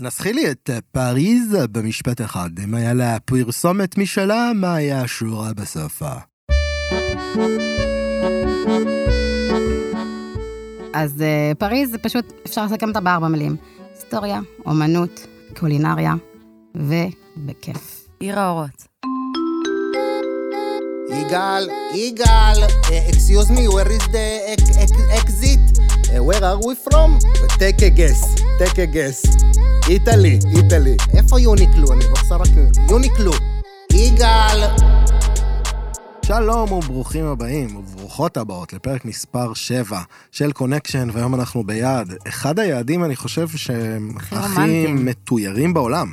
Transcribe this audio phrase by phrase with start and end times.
[0.00, 2.50] נסחי לי את אה, פריז במשפט אחד.
[2.64, 6.12] אם היה לה פרסומת משלה, מה היה השורה בסופה?
[10.94, 13.56] אז אה, פריז זה פשוט, אפשר לסכם אותה בארבע מילים.
[13.94, 15.26] היסטוריה, אומנות,
[15.58, 16.14] קולינריה,
[16.74, 18.08] ובכיף.
[18.20, 18.86] עיר האורות.
[21.10, 25.78] יגאל, יגאל, uh, excuse me, where is the ex- ex- exit?
[25.78, 27.18] Uh, where are we from?
[27.58, 28.20] take a guess,
[28.58, 29.20] take a guess.
[29.88, 30.96] איטלי, איטלי.
[31.16, 31.92] איפה יוניקלו?
[31.92, 32.48] אני רוצה רק...
[32.90, 33.32] יוניקלו.
[33.92, 34.60] יגאל.
[36.26, 40.00] שלום וברוכים הבאים וברוכות הבאות לפרק מספר 7
[40.30, 42.14] של קונקשן, והיום אנחנו ביעד.
[42.28, 44.86] אחד היעדים, אני חושב, שהם הכי.
[44.86, 46.12] מתוירים בעולם.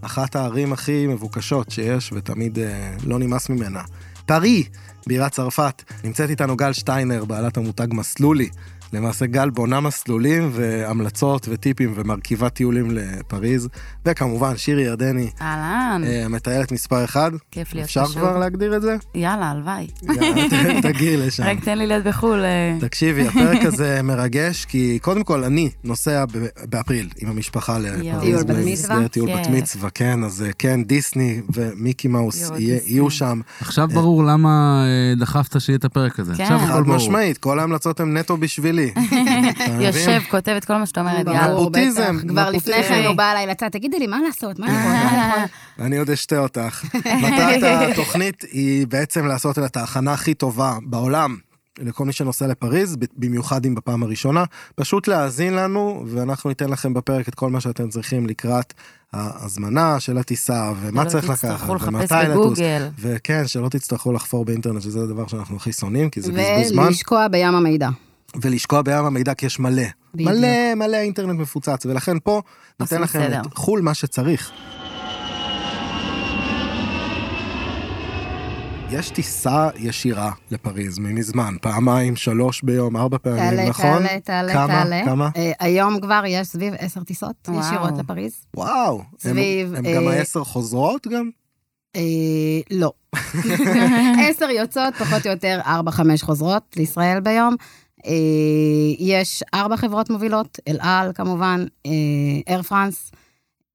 [0.00, 3.82] אחת הערים הכי מבוקשות שיש, ותמיד אה, לא נמאס ממנה.
[4.26, 4.64] פארי,
[5.06, 5.82] בירת צרפת.
[6.04, 8.48] נמצאת איתנו גל שטיינר, בעלת המותג מסלולי.
[8.92, 13.68] למעשה גל בונה מסלולים והמלצות וטיפים ומרכיבה טיולים לפריז.
[14.06, 17.32] וכמובן, שירי ירדני, אהלן, אה, מטיילת מספר 1.
[17.50, 18.18] כיף להיות אפשר פה שוב.
[18.22, 18.96] כבר להגדיר את זה?
[19.14, 19.86] יאללה, הלוואי.
[20.02, 21.42] יאללה, תגיעי לשם.
[21.42, 22.44] רק תן לי להיות בחו"ל.
[22.44, 26.30] אה, תקשיבי, הפרק הזה מרגש, כי קודם כל אני נוסע ב-
[26.70, 28.20] באפריל עם המשפחה לפריז.
[28.20, 29.08] טיול בת במסגרת מצווה?
[29.08, 29.54] טיול בת כיף.
[29.54, 32.50] מצווה, כן, אז אה, כן, דיסני ומיקי מאוס.
[32.58, 33.40] יהיו שם.
[33.60, 36.34] עכשיו ברור למה אה, דחפת שיהיה את הפרק הזה.
[36.34, 36.42] כן.
[36.42, 36.90] עכשיו הכל חד.
[36.90, 38.81] משמעית, כל ההמלצות הן נטו בשבילי.
[38.96, 39.80] מבין?
[39.80, 41.54] יושב, כותב את כל מה שאת אומרת, ברור, יאללה.
[41.54, 42.28] נפוטיזם, בטח.
[42.28, 42.82] כבר לפני.
[42.82, 44.58] כן הוא בא אליי לצד, תגידי לי, מה לעשות?
[44.58, 44.66] מה?
[44.66, 45.42] מה יכול?
[45.86, 46.84] אני עוד אשתה אותך.
[47.22, 51.36] מטרת התוכנית היא בעצם לעשות את ההכנה הכי טובה בעולם.
[51.78, 54.44] לכל מי שנוסע לפריז, במיוחד אם בפעם הראשונה,
[54.74, 58.74] פשוט להאזין לנו, ואנחנו ניתן לכם בפרק את כל מה שאתם צריכים לקראת
[59.12, 62.58] ההזמנה של הטיסה, ומה צריך לקחת, תצטרכו לחפש ומתי לטוס.
[62.58, 62.88] בגוגל.
[62.98, 66.86] וכן, שלא תצטרכו לחפור באינטרנט, שזה הדבר שאנחנו הכי שונאים, כי זה בזבוז זמן.
[66.86, 67.88] ולשקוע בים המידע.
[68.42, 69.82] ולשקוע בים המידע, כי יש מלא.
[70.14, 70.30] בדיוק.
[70.30, 72.40] מלא מלא אינטרנט מפוצץ, ולכן פה
[72.80, 73.40] ניתן עושים לכם סדר.
[73.48, 74.50] את חול מה שצריך.
[78.90, 84.06] יש טיסה ישירה לפריז ממזמן, פעמיים, שלוש ביום, ארבע פעמים, תעלה, נכון?
[84.06, 84.66] תעלה, תעלה, כמה?
[84.82, 85.02] תעלה.
[85.04, 85.28] כמה?
[85.36, 87.60] אה, היום כבר יש סביב עשר טיסות וואו.
[87.60, 88.44] ישירות לפריז.
[88.56, 88.98] וואו.
[88.98, 91.30] הם- סביב, הם אה, גם העשר חוזרות גם?
[91.96, 92.00] אה,
[92.70, 92.92] לא.
[94.28, 97.56] עשר יוצאות, פחות או יותר ארבע, חמש חוזרות לישראל ביום.
[98.06, 98.12] אה,
[98.98, 101.64] יש ארבע חברות מובילות, אל על כמובן,
[102.46, 103.10] אייר פרנס,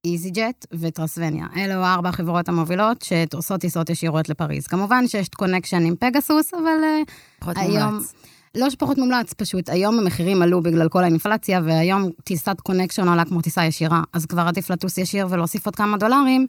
[0.05, 1.45] איזי ג'ט וטרנסאביה.
[1.57, 4.67] אלו הארבע החברות המובילות שעושות טיסות ישירות לפריז.
[4.67, 7.01] כמובן שיש connection עם פגסוס, אבל אה,
[7.39, 8.13] פחות היום- מומלץ.
[8.55, 13.41] לא שפחות מומלץ, פשוט היום המחירים עלו בגלל כל האינפלציה, והיום טיסת connection עולה כמו
[13.41, 16.47] טיסה ישירה, אז כבר עדיף לטוס ישיר ולהוסיף עוד כמה דולרים,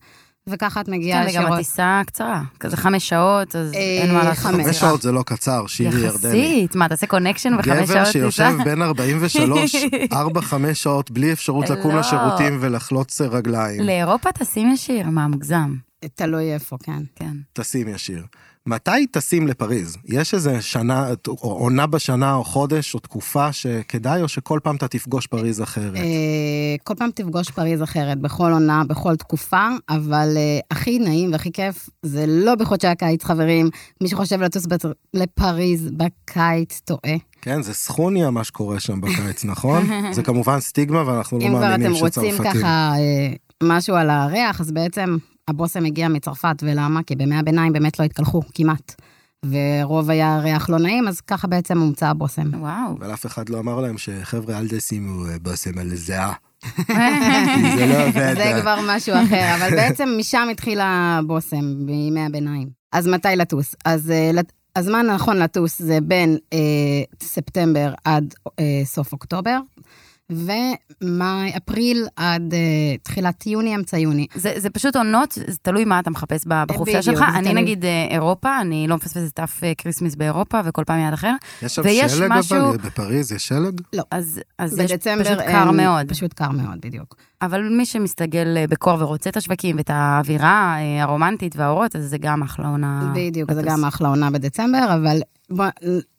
[0.50, 1.54] וככה את מגיעה כן, וגם ישירות.
[1.59, 2.42] הטיסה קצרה.
[2.60, 4.44] כזה חמש שעות, אז אה, אין מה לעשות.
[4.44, 4.76] חמש.
[4.76, 6.38] שעות זה לא קצר, שירי ירדני.
[6.38, 8.12] יחסית, מה, תעשה connection וחמש שעות גבר טיסה?
[8.12, 9.75] שיושב בין 43,
[10.12, 10.14] 4-5
[10.75, 12.00] שעות בלי אפשרות לקום לא.
[12.00, 13.81] לשירותים ולחלוץ רגליים.
[13.81, 15.75] לאירופה טסים ישיר, מה, מוגזם.
[16.14, 17.03] תלוי איפה, כן.
[17.16, 17.36] כן.
[17.53, 18.22] טסים ישיר.
[18.68, 19.96] מתי טסים לפריז?
[20.04, 24.88] יש איזה שנה, או עונה בשנה, או חודש, או תקופה שכדאי, או שכל פעם אתה
[24.88, 25.96] תפגוש פריז אחרת?
[25.96, 31.52] אה, כל פעם תפגוש פריז אחרת, בכל עונה, בכל תקופה, אבל אה, הכי נעים והכי
[31.52, 33.70] כיף זה לא בחודשי הקיץ, חברים.
[34.02, 34.66] מי שחושב לטוס
[35.14, 37.16] לפריז בקיץ, טועה.
[37.42, 39.86] כן, זה סכוניה מה שקורה שם בקיץ, נכון?
[40.14, 42.60] זה כמובן סטיגמה, ואנחנו לא אם כבר מאמינים אתם רוצים שצרפתים.
[42.60, 45.16] ככה אה, משהו על הריח, אז בעצם
[45.48, 47.03] הבושם הגיע מצרפת, ולמה?
[47.03, 48.94] כי בימי הביניים באמת לא התקלחו, כמעט.
[49.47, 52.50] ורוב היה ריח לא נעים, אז ככה בעצם הומצא הבושם.
[52.54, 52.97] וואו.
[52.98, 56.32] אבל אף אחד לא אמר להם שחבר'ה, אל תשימו אה, בושם על זיעה.
[57.76, 58.34] זה לא עובד.
[58.36, 62.69] זה כבר משהו אחר, אבל בעצם משם התחיל הבושם, בימי הביניים.
[62.92, 63.75] אז מתי לטוס?
[63.84, 64.30] אז אה,
[64.76, 66.59] הזמן הנכון לטוס זה בין אה,
[67.22, 69.59] ספטמבר עד אה, סוף אוקטובר,
[70.33, 72.59] ומאי, אפריל עד אה,
[73.03, 74.27] תחילת יוני, אמצע יוני.
[74.34, 77.25] זה, זה פשוט עונות, זה תלוי מה אתה מחפש ב- בחופשה שלך.
[77.34, 77.62] אני תלוי.
[77.62, 81.33] נגיד אה, אירופה, אני לא מפספסת אף אה, Christmas באירופה, וכל פעם יעד אחר.
[81.62, 82.77] יש שם ויש שלג משהו- אבל?
[82.77, 83.81] בפריז יש שלג?
[84.11, 85.06] אז, אז יש פשוט
[85.41, 86.09] אין- קר מאוד.
[86.09, 87.16] פשוט קר מאוד, בדיוק.
[87.43, 92.19] אבל מי שמסתגל אה, בקור ורוצה את השווקים ואת האווירה אה, הרומנטית והאורות, אז זה
[92.19, 93.13] גם אחלה עונה.
[93.15, 93.63] בדיוק, זה.
[93.63, 95.21] גם אחלה עונה בדצמבר, אבל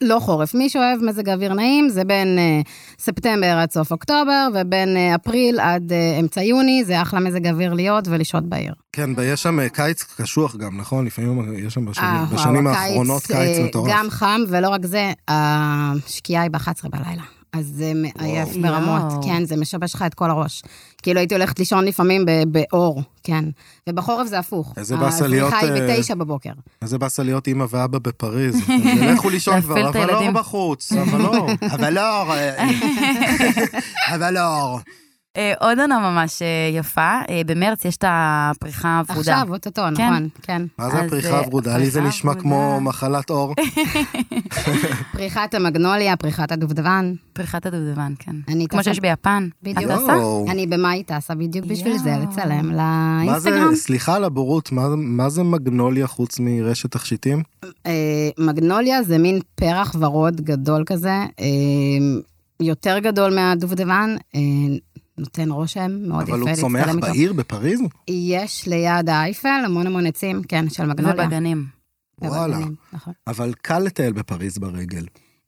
[0.02, 0.54] לא חורף.
[0.54, 2.62] מי שאוהב מזג אוויר נעים, זה בין אה,
[3.00, 7.74] ספטמבר עד סוף אוקטובר, ובין אה, אפריל עד אה, אמצע יוני, זה אחלה מזג אוויר
[7.74, 8.74] להיות ולשהות בעיר.
[8.94, 11.06] כן, ויש שם אה, קיץ קשוח גם, נכון?
[11.06, 13.92] לפעמים יש שם בשנים, אה, בשנים הקיץ, האחרונות קיץ אה, מטורף.
[13.94, 17.24] גם חם, ולא רק זה, השקיעה היא ב-11 בלילה.
[17.54, 18.50] אז זה מעייף.
[18.62, 19.25] ברמות.
[19.25, 20.63] כן, זה משבש לך את כל הראש.
[21.01, 23.46] כאילו הייתי הולכת לישון לפעמים ב- באור, כן.
[23.90, 24.74] ובחורף זה הפוך.
[24.78, 26.50] איזה באסה להיות, הזריחה היא אה, בתשע בבוקר.
[26.81, 28.56] איזה באסה להיות אימא ואבא בפריז.
[29.13, 30.34] לכו לישון כבר, אבל אור הילדים.
[30.34, 31.50] בחוץ, אבל אור.
[31.75, 32.34] אבל אור.
[32.34, 32.69] אה,
[34.16, 34.80] אבל אור.
[35.38, 36.48] אה, עוד עונה ממש אה,
[36.80, 39.20] יפה, אה, במרץ יש את הפריחה הוורודה.
[39.34, 40.62] עכשיו, אוטוטו, נכון, כן.
[40.78, 41.78] מה זה הפריחה הוורודה?
[41.78, 42.81] לי זה נשמע כמו.
[42.81, 43.54] מחלת עור.
[45.14, 47.14] פריחת המגנוליה, פריחת הדובדבן.
[47.34, 48.36] פריחת הדובדבן, כן.
[48.48, 49.48] אני כמו שיש ביפן.
[49.64, 49.92] בדיוק.
[49.92, 50.12] את טסה?
[50.12, 50.46] יואו.
[50.50, 52.16] אני במאי טסה בדיוק בשביל זה.
[52.22, 53.76] לצלם מה זה, לאינסטגרם.
[53.76, 57.44] סליחה על הבורות, מה- זה מגנוליה חוץ מרשת תכשיטים?
[58.40, 61.16] מגנוליה זה מין פרח ורוד גדול כזה,
[62.62, 64.16] יותר גדול מהדובדבן,
[65.19, 66.95] נותן רושם מאוד יפה אבל הוא צומח.
[67.01, 67.80] בעיר בפריז?
[68.07, 71.25] יש ליד האייפל המון המון עצים, כן, של מגנוליה.
[71.25, 71.66] ובגנים.
[72.21, 72.56] וואלה.
[72.57, 73.13] ובגנים, נכון.
[73.27, 75.06] אבל קל לטייל בפריז ברגל.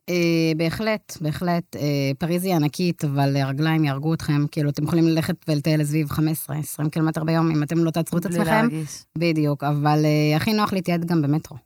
[0.09, 1.75] אה, בהחלט, בהחלט.
[1.75, 4.45] אה, פריז היא ענקית, אבל רגליים יהרגו אתכם.
[4.51, 8.35] כאילו, אתם יכולים ללכת ולטייל סביב 15-20 קילומטר ביום, אם אתם לא תעצרו את בלי
[8.35, 8.51] עצמכם.
[8.51, 9.03] להרגיש.
[9.18, 11.57] בדיוק, אבל אה, הכי נוח להתייעד גם במטרו.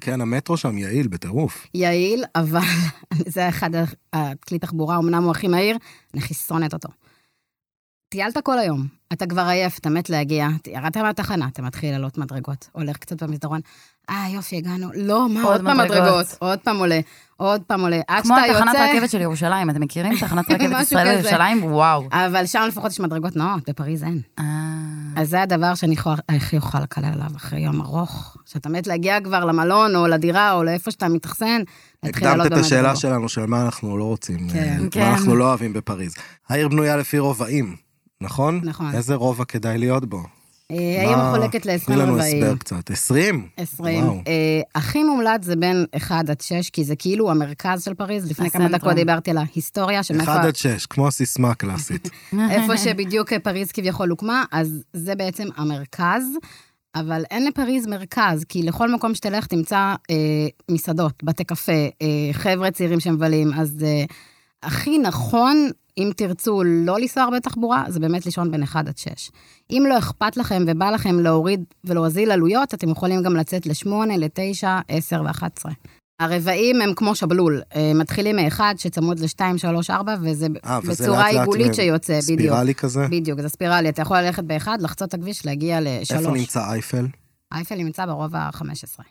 [0.00, 1.66] כן, המטרו שם יעיל בטירוף.
[1.74, 2.60] יעיל, אבל
[3.34, 3.70] זה אחד
[4.12, 5.76] הכלי תחבורה, אמנם הוא הכי מהיר,
[6.14, 6.88] אני הכי שונאת אותו.
[8.16, 12.68] טיילת כל היום, אתה כבר עייף, אתה מת להגיע, ירדת מהתחנה, אתה מתחיל לעלות מדרגות,
[12.72, 13.60] הולך קצת במסדרון,
[14.10, 14.88] אה, יופי, הגענו.
[14.94, 16.26] לא, מה, עוד עוד פעם מדרגות.
[16.38, 17.00] עוד פעם עולה,
[17.36, 18.96] עוד פעם עולה, עד כמו שאתה התחנת יוצא...
[18.96, 20.16] רכבת של ירושלים, אתם מכירים?
[20.20, 21.08] תחנת רכבת ישראל.
[21.08, 21.64] לירושלים?
[21.64, 22.08] וואו.
[22.12, 24.20] אבל שם לפחות יש מדרגות נאות, בפריז אין.
[24.38, 24.44] אה,
[25.16, 25.96] אז זה הדבר שאני
[26.28, 30.64] הכי אוכל לקלל עליו אחרי יום ארוך, שאתה מת להגיע כבר למלון, או לדירה, או
[30.64, 31.62] לאיפה שאתה מתאכסן,
[32.02, 32.96] להתחיל לעלות הקדמת את השאלה.
[32.96, 34.78] שלנו של מה אנחנו לא רוצים, כן.
[34.90, 35.00] כן.
[35.00, 36.14] מה אנחנו לא אוהבים בפריז.
[36.48, 37.85] העיר בנויה לפי רובעים,
[38.20, 38.60] נכון?
[38.64, 38.94] נכון.
[38.94, 40.22] איזה רובע כדאי להיות בו?
[40.70, 42.42] אה, מה- מחולקת ל-20 תני לנו רבעים.
[42.42, 42.90] הסבר קצת.
[42.90, 43.48] 20?
[43.56, 44.04] 20.
[44.04, 44.22] וואו.
[44.26, 48.30] אה, הכי מומלץ זה בין 1 עד 6, כי זה כאילו המרכז של פריז.
[48.30, 48.68] לפני כמה.
[48.68, 52.10] דקות דיברתי על ההיסטוריה, של 1 עד 6, כמו הסיסמה הקלאסית.
[52.50, 56.22] איפה שבדיוק פריז כביכול הוקמה, אז זה בעצם המרכז.
[56.94, 60.14] אבל אין לפריז מרכז, כי לכל מקום שתלך תמצא אה,
[60.70, 64.04] מסעדות, בתי קפה, אה, חבר'ה צעירים שמבלים, אז אה,
[64.66, 69.30] הכי נכון, אם תרצו לא לנסוע הרבה בתחבורה, זה באמת לישון בין 1 עד 6.
[69.70, 74.66] אם לא אכפת לכם ובא לכם להוריד ולהוזיל עלויות, אתם יכולים גם לצאת ל-8, ל-9,
[74.88, 75.70] 10 ו-11.
[76.20, 81.26] הרבעים הם כמו שבלול, אה, מתחילים מ-1 שצמוד ל-2, 3, 4, וזה אה, וזה בצורה
[81.26, 82.40] עיגולית שיוצא, בדיוק.
[82.40, 83.06] ספירלי כזה?
[83.10, 83.88] בדיוק, זה ספירלי.
[83.88, 86.20] אתה יכול ללכת באחד, לחצות את הכביש, להגיע לשלוש.
[86.20, 87.06] איפה נמצא אייפל?
[87.52, 89.02] אייפל נמצא ברובע ה-15.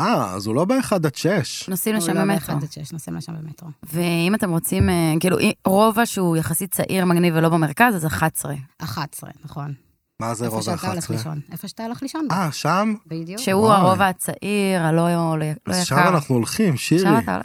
[0.00, 1.68] אה, אז הוא לא ב-1 עד 6.
[1.68, 2.54] נוסעים לשם הוא לא במטרו.
[2.54, 3.68] באחד עד שש, נוסעים לשם במטרו.
[3.82, 5.36] ואם אתם רוצים, אה, כאילו,
[5.66, 8.54] רובע שהוא יחסית צעיר, מגניב ולא במרכז, אז 11.
[8.78, 9.74] 11, נכון.
[10.20, 11.16] מה זה איפה רובע שאתה הולך 11?
[11.16, 11.40] לישון.
[11.52, 12.28] איפה שאתה הולך לישון.
[12.30, 12.94] אה, שם?
[13.06, 13.40] בדיוק.
[13.40, 13.70] שהוא.
[13.70, 15.60] הרובע הצעיר, הלא לא לא יקר.
[15.66, 17.00] אז שם אנחנו הולכים, שירי.
[17.00, 17.38] שם אתה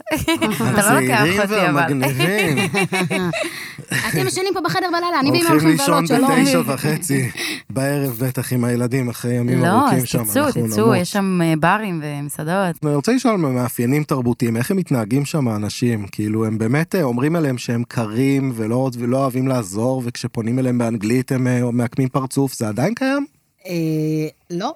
[0.59, 1.75] לא לוקח הצעירים אותי, אבל.
[1.75, 2.57] והמגניבים.
[4.09, 6.05] אתם ישנים פה בחדר בלילה, אני ואמא הולכים הולכים לישון.
[6.05, 7.29] בתשע וחצי
[7.69, 10.97] בערב בטח עם הילדים אחרי ימים לא, ארוכים אז שם, תצאו, אנחנו תצאו, נמות.
[10.97, 12.75] יש שם אה, ברים ומסעדות.
[12.85, 16.05] אני רוצה לשאול על מאפיינים תרבותיים, איך הם מתנהגים שם האנשים?
[16.11, 21.47] כאילו, הם באמת אה, אומרים עליהם שהם קרים ולא, אוהבים לעזור, וכשפונים אליהם באנגלית הם
[21.47, 23.25] אה, מעקמים פרצוף, זה עדיין קיים?
[23.67, 24.73] אה, לא,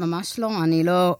[0.00, 0.64] ממש לא.
[0.64, 1.16] אני לא...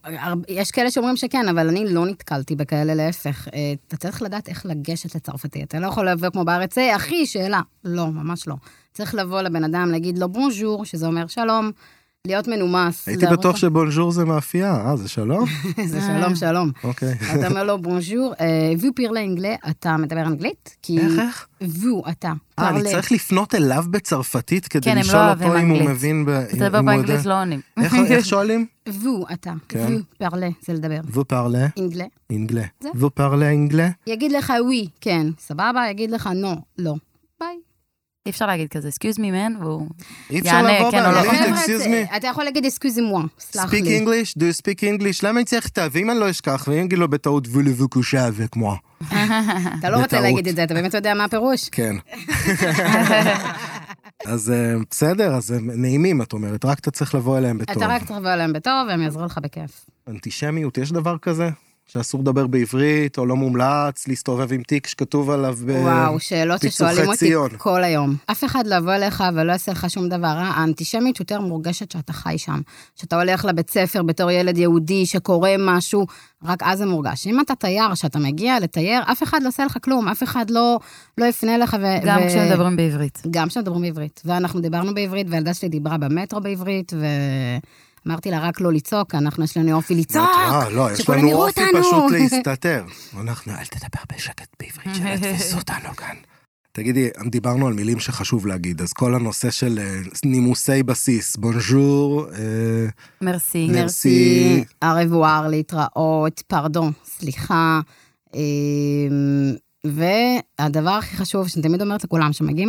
[0.49, 3.49] יש כאלה שאומרים שכן, אבל אני לא נתקלתי בכאלה, להפך.
[3.55, 5.63] אה, אתה צריך לדעת איך לגשת לצרפתי.
[5.63, 7.61] אתה לא יכול לבוא כמו בארץ, היי, אחי, שאלה.
[7.85, 8.55] לא, ממש לא.
[8.93, 11.71] צריך לבוא לבן אדם, להגיד לו בונז'ור, שזה אומר שלום,
[12.27, 13.09] להיות מנומס.
[13.09, 15.45] הייתי להראות בטוח שבונז'ור זה מאפייה, אה, זה שלום?
[15.87, 16.71] זה שלום, שלום.
[16.85, 17.15] אוקיי.
[17.35, 18.35] אתה אומר לו בונז'ור,
[18.81, 20.77] ויו פירלה אנגלה, אתה מדבר אנגלית?
[20.83, 20.99] כי...
[20.99, 21.47] איך, איך?
[21.61, 22.33] ויו, אתה.
[22.59, 22.91] אה, אני פרלה.
[22.91, 25.83] צריך לפנות אליו בצרפתית כדי כן, לא לשאול אוהבים אותו אם הוא.
[25.91, 26.97] מבין, ב- אתה אם מדבר הוא יודע.
[26.97, 27.61] באנגלית לא עונים.
[27.83, 28.67] איך איך שואלים?
[28.89, 29.53] ויו, אתה.
[29.69, 29.87] כן.
[29.89, 31.01] ויו, פרלה, זה לדבר.
[31.13, 31.81] vous parlez
[32.33, 32.65] אנגלה.
[32.83, 32.89] זה.
[32.89, 33.93] vous parlez anglais?
[34.07, 36.95] יגיד לך ווי, כן, סבבה, יגיד לך non, לא.
[37.41, 37.57] ביי.
[38.27, 39.89] אי אפשר להגיד כזה, excuse me man, והוא...
[40.31, 41.21] אי אפשר יענה, לבוא כן או לא.
[41.21, 42.17] חבר'ה, excuse me.
[42.17, 43.99] אתה יכול להגיד excusez-moi, סלח speak לי.
[44.01, 44.39] English?
[44.39, 45.21] do you speak English?
[45.23, 45.85] למה אני צריך לכתוב?
[45.93, 48.77] ואם אני לא אשכח, ואם יגיד לו בטעות voulez-vous coucher avec moi?
[49.79, 50.23] אתה לא רוצה בטעות.
[50.23, 51.69] להגיד את זה, אתה באמת יודע מה הפירוש?
[51.69, 51.97] כן.
[54.27, 57.77] אז אה, בסדר, אז הם נעימים, את אומרת, רק אתה צריך לבוא אליהם בטוב.
[57.77, 59.87] אתה רק צריך לבוא אליהם בטוב, והם יעזרו לך בכיף.
[60.09, 61.51] אנטישמיות, יש דבר כזה?
[61.87, 65.71] שאסור לדבר בעברית, או לא מומלץ להסתובב עם תיק שכתוב עליו ב...
[65.71, 67.51] וואו, שאלות ששואלים אותי ציון.
[67.59, 68.17] כל היום.
[68.31, 70.43] אף אחד לא יבוא אליך ולא יעשה לך שום דבר רע.
[70.43, 72.61] האנטישמיות יותר מורגשת שאתה חי שם.
[72.97, 76.07] שאתה הולך לבית ספר בתור ילד יהודי שקורא משהו,
[76.45, 77.27] רק אז זה מורגש.
[77.27, 80.79] אם אתה תייר, שאתה מגיע לתייר, אף אחד לא עושה לך כלום, אף אחד לא,
[81.19, 81.87] לא יפנה אליך ו...
[82.07, 83.23] גם ו- כשמדברים בעברית.
[83.31, 84.23] גם כשמדברים בעברית.
[84.25, 86.93] ואנחנו דיברנו בעברית, והילדה שלי דיברה במטרו בעברית,
[88.07, 91.29] ואמרתי לה רק לא לצעוק, אנחנו יש לנו אופי לצעוק, אה, לא, יש שכולם לנו
[91.29, 91.81] יראו אופי אותנו.
[91.83, 92.85] פשוט להסתתר.
[93.21, 96.15] אנחנו, אל תדבר בשקט בעברית, שלא יתפסו אותנו כאן.
[96.73, 102.87] תגידי, דיברנו על מילים שחשוב להגיד, אז כל הנושא של אה, נימוסי בסיס, בונז'ור, אה,
[103.23, 103.67] מרסי.
[103.67, 107.81] מר- מרסי, הרבואר, להתראות, פרדון, סליחה.
[108.35, 109.53] אמ,
[109.85, 112.69] והדבר הכי חשוב, שאני תמיד אומרת לכולם, שמגיעים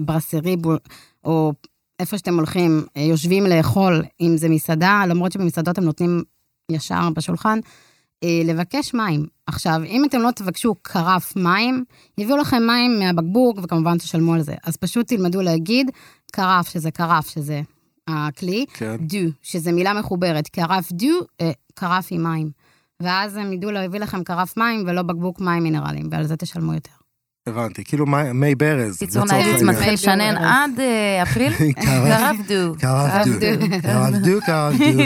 [0.00, 0.56] לברסרי
[1.24, 1.52] או
[2.02, 6.22] איפה שאתם הולכים, אה, יושבים לאכול, אם זה מסעדה, למרות שבמסעדות הם נותנים
[6.70, 7.58] ישר בשולחן,
[8.24, 9.26] אה, לבקש מים.
[9.46, 11.84] עכשיו, אם אתם לא תבקשו קרף מים,
[12.18, 14.54] יביאו לכם מים מהבקבוק, וכמובן תשלמו על זה.
[14.64, 15.90] אז פשוט תלמדו להגיד
[16.32, 17.60] קרף, שזה קרף, שזה
[18.08, 18.96] הכלי, כן.
[19.00, 22.50] דו, שזה מילה מחוברת, קרף דו, אה, קרף עם מים.
[23.00, 27.01] ואז הם ידעו להביא לכם קרף מים ולא בקבוק מים מינרליים, ועל זה תשלמו יותר.
[27.46, 28.98] הבנתי, כאילו מי- ברז.
[28.98, 29.66] קיצור העניין.
[29.66, 31.52] מתחיל לשנן עד אה, אפריל,
[31.84, 32.74] קרבדו.
[32.80, 33.80] קרב דו, דו.
[33.82, 35.02] קרב דו, קרב דו.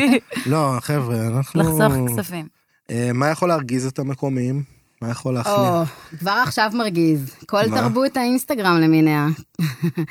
[0.50, 1.60] לא, חבר'ה, אנחנו...
[1.62, 2.46] לחסוך כספים.
[2.90, 4.75] אה, מה יכול להרגיז את המקומיים?
[5.02, 5.56] מה יכול להכניע?
[5.56, 5.84] או,
[6.18, 7.34] כבר עכשיו מרגיז.
[7.46, 7.80] כל מה?
[7.80, 9.26] תרבות האינסטגרם למיניה.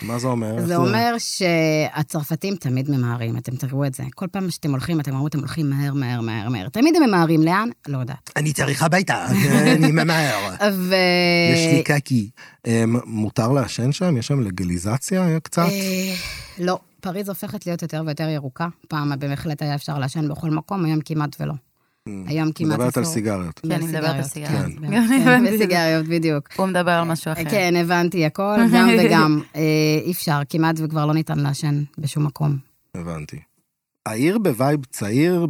[0.01, 0.65] מה זה אומר?
[0.65, 4.03] זה אומר שהצרפתים תמיד ממהרים, אתם תראו את זה.
[4.15, 6.69] כל פעם שאתם הולכים, אתם אומרים, אתם הולכים מהר, מהר, מהר, מהר.
[6.69, 7.69] תמיד הם ממהרים, לאן?
[7.87, 8.31] לא יודעת.
[8.35, 9.25] אני צריך הביתה,
[9.75, 10.55] אני ממהר.
[10.73, 10.95] ו...
[11.53, 12.29] יש לי קקי.
[12.67, 14.17] אה, מ- מותר לעשן שם?
[14.17, 15.61] יש שם לגליזציה קצת?
[15.69, 16.13] אה,
[16.59, 18.67] לא, פריז הופכת להיות יותר ויותר ירוקה.
[18.87, 21.53] פעם בהחלט היה אפשר לעשן בכל מקום, היום כמעט ולא.
[22.27, 23.13] היום כמעט מדברת על אסור.
[23.13, 23.59] סיגריות.
[23.59, 24.24] כן, אני מדברת על.
[24.24, 24.65] סיגריות.
[24.81, 24.91] כן.
[24.91, 25.07] גם
[25.47, 26.50] כן, בדיוק.
[26.55, 27.50] הוא מדבר על משהו אחר.
[27.50, 29.41] כן, הבנתי הכל, גם וגם.
[29.55, 29.62] אה,
[30.05, 32.57] אי אפשר, כמעט וכבר לא ניתן לעשן בשום מקום.
[32.95, 33.39] הבנתי.
[34.05, 35.45] העיר ב vibe צעיר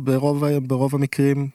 [0.67, 1.47] ברוב, המקרים,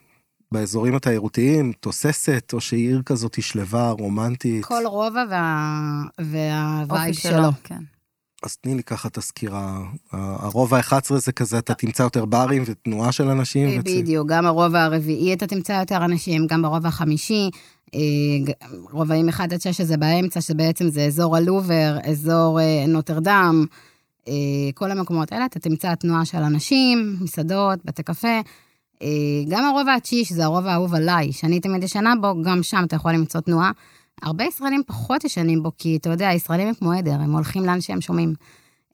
[0.51, 4.65] באזורים התיירותיים, תוססת, או שהיא עיר כזאת שלווה, רומנטית.
[4.65, 7.49] כל רובע וה- והווייב שלו.
[7.63, 7.79] כן.
[8.43, 9.59] אז תני לי ככה את הסקירה.
[10.11, 13.69] ה- הרוב ה-11 זה כזה, אתה תמצא יותר ברים ותנועה של אנשים.
[13.69, 17.49] אה, בדיוק, גם הרובע הרביעי אתה תמצא יותר אנשים, גם ברובע החמישי,
[17.95, 17.99] אה,
[18.91, 23.65] רובעים 1 עד 6 שזה באמצע, שבעצם זה אזור הלובר, אזור אה, נוטרדם,
[24.73, 28.39] כל המקומות האלה, אתה תמצא תנועה של אנשים, מסעדות, בתי קפה.
[29.49, 33.11] גם הרובע התשיעי, שזה הרובע האהוב עליי, שאני תמיד ישנה בו, גם שם אתה יכול
[33.11, 33.71] למצוא תנועה.
[34.21, 37.81] הרבה ישראלים פחות ישנים בו, כי אתה יודע, הישראלים הם כמו עדר, הם הולכים לאן
[37.81, 38.33] שהם שומעים.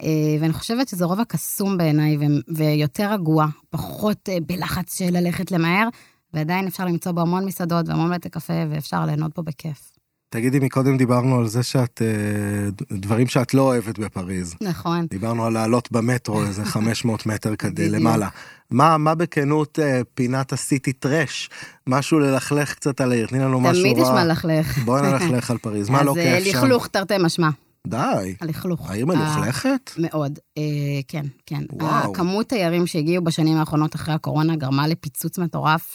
[0.03, 2.17] אה, ואני חושבת שזה רובע קסום בעיניי,
[2.47, 5.87] ויותר רגוע, פחות אה, בלחץ של ללכת למהר,
[6.33, 9.96] ועדיין אפשר למצוא בו המון מסעדות והמון בתי קפה, ואפשר ליהנות בו בכיף.
[10.29, 14.55] תגידי, מקודם דיברנו על זה שאת, אה, דברים שאת לא אוהבת בפריז.
[14.61, 15.05] נכון.
[15.09, 17.89] דיברנו על לעלות במטרו איזה 500 מטר כדי.
[17.89, 18.29] למעלה.
[18.71, 21.49] מה, מה בכנות אה, פינת הסיטי טרש?
[21.87, 23.93] משהו ללכלך קצת על העיר, תני לנו משהו רע.
[23.93, 24.77] תמיד יש מה ללכלך.
[24.77, 26.57] בואי נלכלך על פריז, מה לא אז אה, כיף שם?
[26.57, 27.49] לכלוך תרתי משמע,
[27.87, 28.89] די, הלכלוך.
[28.91, 29.91] העיר מלוכלכת?
[29.97, 30.63] מאוד, אה,
[31.07, 31.63] כן, כן.
[31.71, 32.11] וואו.
[32.11, 35.93] הכמות תיירים שהגיעו בשנים האחרונות אחרי הקורונה גרמה לפיצוץ מטורף,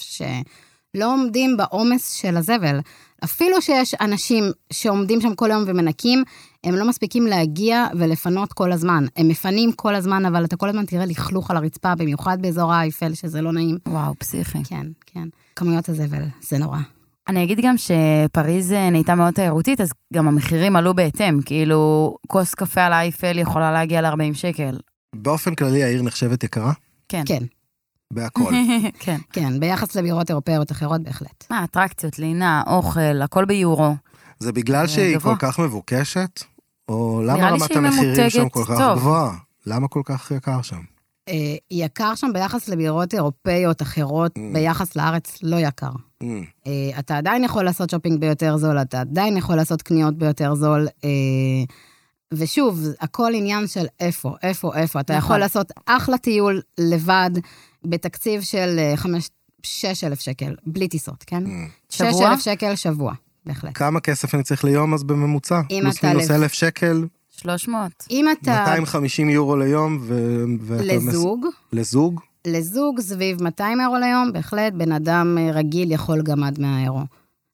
[0.96, 2.80] שלא עומדים בעומס של הזבל.
[3.24, 6.22] אפילו שיש אנשים שעומדים שם כל היום ומנקים,
[6.64, 9.04] הם לא מספיקים להגיע ולפנות כל הזמן.
[9.16, 13.14] הם מפנים כל הזמן, אבל אתה כל הזמן תראה לכלוך על הרצפה, במיוחד באזור האייפל,
[13.14, 13.78] שזה לא נעים.
[13.88, 14.64] וואו, פסיכי.
[14.64, 15.28] כן, כן.
[15.56, 16.78] כמויות הזבל, זה נורא.
[17.28, 21.42] אני אגיד גם שפריז אה, נהייתה מאוד תיירותית, אז גם המחירים עלו בהתאם.
[21.42, 24.78] כאילו, כוס קפה על האייפל יכולה להגיע ל-40 שקל.
[25.14, 26.72] באופן כללי העיר נחשבת יקרה?
[27.08, 27.22] כן.
[27.26, 27.44] כן,
[28.12, 28.52] בהכל.
[28.98, 29.18] כן.
[29.32, 31.44] כן, ביחס לבירות אירופאיות אחרות בהחלט.
[31.50, 33.94] מה, אטרקציות, לינה, אוכל, הכל ביורו.
[34.38, 35.36] זה בגלל שהיא גבוה.
[35.36, 36.42] כל כך מבוקשת?
[36.88, 38.98] או למה רמת המחירים שם כל כך טוב.
[38.98, 39.32] גבוהה?
[39.66, 40.80] למה כל כך יקר שם?
[41.28, 41.34] אה,
[41.70, 44.40] יקר שם ביחס לבירות אירופאיות אחרות, Mm.
[44.52, 45.90] ביחס לארץ לא יקר.
[46.22, 46.26] Mm,
[46.66, 50.88] אה, אתה עדיין יכול לעשות שופינג ביותר זול, אתה עדיין יכול לעשות קניות ביותר זול.
[51.04, 51.08] אה,
[52.34, 55.00] ושוב, הכל עניין של איפה, איפה, איפה.
[55.00, 55.24] אתה נכון.
[55.24, 57.30] יכול לעשות אחלה טיול לבד,
[57.84, 58.78] בתקציב של
[59.62, 61.44] 6 אלף שקל, בלי טיסות, כן?
[61.46, 61.48] mm.
[61.90, 62.30] 6 שבוע?
[62.32, 63.12] אלף שקל שבוע,
[63.46, 63.70] בהחלט.
[63.74, 65.60] כמה כסף אני צריך ליום אז בממוצע?
[65.70, 67.92] אם פלוס אתה מינוס לב- אלף שקל, 300.
[68.10, 70.44] אם אתה 250 יורו ליום, ו...
[70.68, 72.20] לזוג, לזוג?
[72.46, 77.00] לזוג סביב 200 אירו ליום, בהחלט בן אדם אה, רגיל יכול גם עד 100 אירו.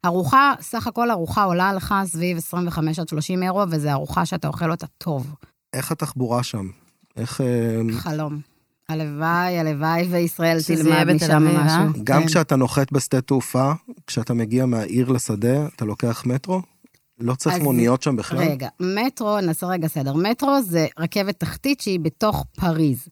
[0.07, 4.71] ארוחה, סך הכל ארוחה עולה לך סביב 25 עד 30 אירו, וזו ארוחה שאתה אוכל
[4.71, 5.35] אותה טוב.
[5.73, 6.67] איך התחבורה שם?
[7.17, 7.41] איך...
[7.41, 8.41] אה, חלום.
[8.89, 11.65] הלוואי, הלוואי וישראל תלמד משם אה?
[11.65, 12.03] משהו.
[12.05, 12.27] גם כן.
[12.27, 13.73] כשאתה נוחת בשדה תעופה,
[14.07, 16.63] כשאתה מגיע מהעיר לשדה, אתה לוקח מטרו?
[17.21, 18.39] לא צריך אז- מוניות שם בכלל?
[18.39, 20.15] רגע, מטרו, נעשה רגע סדר.
[20.15, 23.09] מטרו זה רכבת תחתית שהיא בתוך פריז.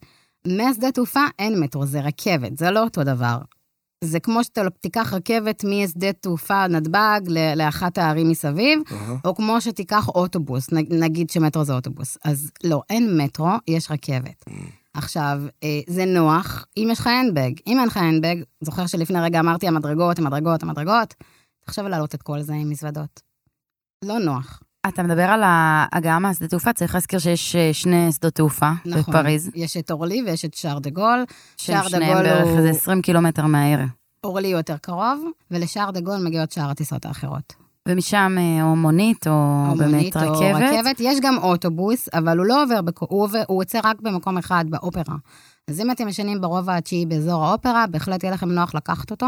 [0.47, 3.37] מהשדה תעופה אין מטרו, זה רכבת, זה לא אותו דבר.
[4.03, 9.15] זה כמו שאתה תיקח רכבת משדה תעופה נתב"ג ל- לאחת הערים מסביב, אהה.
[9.25, 12.17] או כמו שתיקח אוטובוס, נגיד שמטרו זה אוטובוס.
[12.25, 14.45] אז לא, אין מטרו, יש רכבת.
[14.97, 17.51] עכשיו, אה, זה נוח אם יש לך הנדבג.
[17.67, 21.13] אם אין לך הנדבג, זוכר שלפני רגע אמרתי המדרגות, המדרגות, המדרגות,
[21.65, 23.21] תחשוב על להעלות את כל זה עם מזוודות.
[24.05, 24.59] לא נוח.
[24.87, 29.13] אתה מדבר על ההגעה מהשדה תעופה, צריך להזכיר שיש אה, שני שדות תעופה נכון.
[29.13, 31.25] בפריז, יש את אורלי ויש את שער דה גול.
[31.57, 33.79] שער שניהם דגול בערך הוא- איזה 20 קילומטר מהעיר.
[34.23, 37.53] אורלי יותר קרוב, ולשער דה גול מגיעות שאר הטיסות האחרות.
[37.87, 40.61] ומשם אה, או מונית, או, או באמת מונית או רכבת.
[40.61, 40.95] רכבת.
[40.99, 43.01] יש גם אוטובוס, אבל הוא לא עובר, בכ...
[43.01, 45.15] הוא, עובר, הוא יוצא רק במקום אחד, באופרה.
[45.67, 49.27] אז אם אתם ישנים ברובע התשיעי באזור האופרה, בהחלט יהיה לכם נוח לקחת אותו.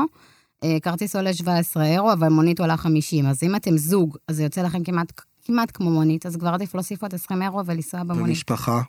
[0.64, 3.26] אה, כרטיס עולה 17 אירו, אבל מונית עולה 50.
[3.26, 6.76] אז אם אתם זוג, אז זה יוצא לכם כמעט, כמעט כמו מונית, אז כבר עדיף
[6.76, 8.28] להוסיף עוד 20 אירו ולנסוע במונית.
[8.28, 8.82] ומשפחה?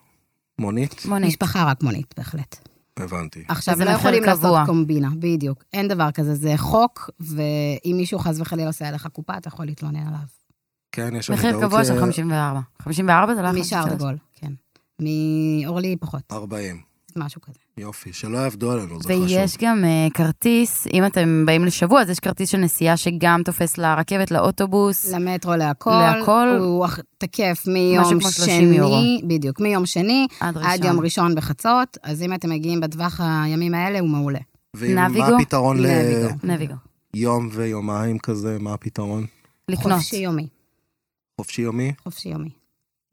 [0.59, 1.03] מונית?
[1.05, 1.29] מונית.
[1.29, 2.70] משפחה רק מונית, בהחלט.
[3.03, 3.45] הבנתי.
[3.49, 4.51] עכשיו, וזה לא מחיר יכולים קבוע.
[4.51, 5.65] לעשות קומבינה, בדיוק.
[5.73, 10.07] אין דבר כזה, זה חוק, ואם מישהו חס וחלילה עושה עליך קופה, אתה יכול להתלונן
[10.07, 10.21] עליו.
[10.93, 12.61] כן, יש מחיר עמידות קבוע של ל- 54.
[12.83, 14.53] 54 זה לא יכול משאר דגול, כן.
[15.01, 16.81] מאורלי פחות, 40.
[17.17, 17.59] משהו כזה.
[17.77, 19.23] יופי, שלא יעבדו עלינו, זה חשוב.
[19.23, 23.79] ויש גם uh, כרטיס, אם אתם באים לשבוע, אז יש כרטיס של נסיעה שגם תופס
[23.79, 25.13] לרכבת, לאוטובוס.
[25.13, 25.91] למטרו להכל.
[25.91, 26.49] להכל.
[26.61, 26.87] הוא
[27.19, 28.99] תקף מיום משהו כמו 30 יורו.
[29.01, 30.87] שני, בדיוק, מיום שני עד עד ראשון.
[30.87, 34.41] יום ראשון בחצות, אז אם אתם מגיעים בטווח הימים האלה, הוא מעולה.
[34.77, 35.37] ומה נביגו?
[35.37, 36.29] הפתרון נביגו.
[36.43, 36.75] נביגו.
[37.15, 38.57] ליום ויומיים כזה?
[38.61, 39.27] מה הפתרון?
[39.69, 39.99] לקנות.
[39.99, 40.47] חופשי יומי,
[41.41, 41.93] חופשי יומי?
[42.05, 42.60] חופשי יומי.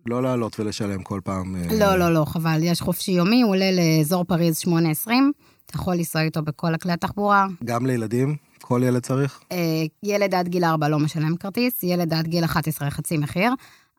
[0.07, 1.55] לא לעלות ולשלם כל פעם.
[1.55, 4.69] אה, לא, לא, לא, חבל, יש חופשי יומי, הוא עולה לאזור פריז 8.20,
[5.65, 7.47] אתה יכול לנסוע איתו בכל הכלי התחבורה.
[7.63, 8.35] גם לילדים?
[8.61, 9.39] כל ילד צריך?
[9.51, 9.57] אה,
[10.03, 13.51] ילד עד גיל 4 לא משלם כרטיס, ילד עד גיל 11 חצי מחיר,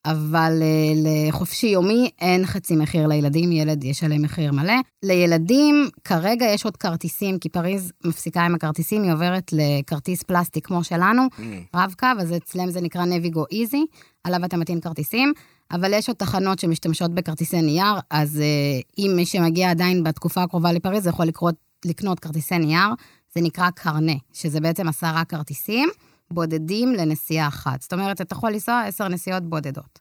[0.04, 0.92] אבל אה,
[1.28, 4.72] לחופשי יומי אין חצי מחיר לילדים, ילד ישלם מחיר מלא.
[5.02, 10.84] לילדים, כרגע יש עוד כרטיסים, כי פריז מפסיקה עם הכרטיסים, היא עוברת לכרטיס פלסטיק כמו
[10.84, 11.42] שלנו, Mm.
[11.76, 13.86] רב-קו, אז אצלם זה נקרא נביגו איזי,
[14.24, 15.32] עליו אתה מטעין כרטיסים,
[15.72, 20.72] אבל יש עוד תחנות שמשתמשות בכרטיסי נייר, אז אה, אם מי שמגיע עדיין בתקופה הקרובה
[20.72, 22.88] לפריז, יכול לקרות, לקנות כרטיסי נייר,
[23.34, 25.88] זה נקרא קרנה, שזה בעצם עשרה כרטיסים
[26.30, 27.82] בודדים לנסיעה אחת.
[27.82, 29.98] זאת אומרת, אתה יכול לנסוע עשר נסיעות בודדות.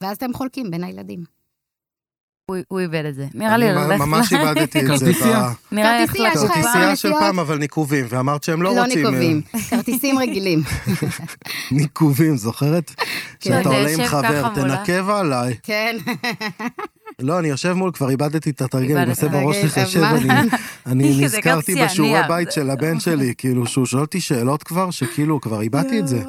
[0.00, 1.37] ואז אתם חולקים בין הילדים.
[2.68, 3.26] הוא- איבד את זה.
[3.34, 3.96] נראה לי אני.
[3.96, 4.98] ממש איבדתי את זה.
[4.98, 5.50] כרטיסייה?
[6.34, 7.12] כרטיסייה, של?
[7.18, 9.02] פעם, אבל ניקובים, ואמרת שהם לא רוצים...
[9.02, 9.40] לא אה, ניקובים,
[9.70, 10.62] כרטיסים רגילים.
[11.70, 12.92] ניקובים, זוכרת?
[13.40, 14.48] שאתה אתה עולה עם חבר.
[14.54, 15.54] תנקב עליי.
[15.62, 15.96] כן.
[17.20, 19.10] לא, אני יושב מול, כבר איבדתי את התרגיל, אני.
[19.10, 20.10] עושה בראש שלי רגע, חשב, מה?
[20.10, 20.48] אני-
[20.86, 22.20] אני נזכרתי בשיעורי.
[22.28, 26.22] בית של הבן שלי, כאילו, שהוא שואל אותי שאלות כבר, שכאילו, כבר איבדתי את זה.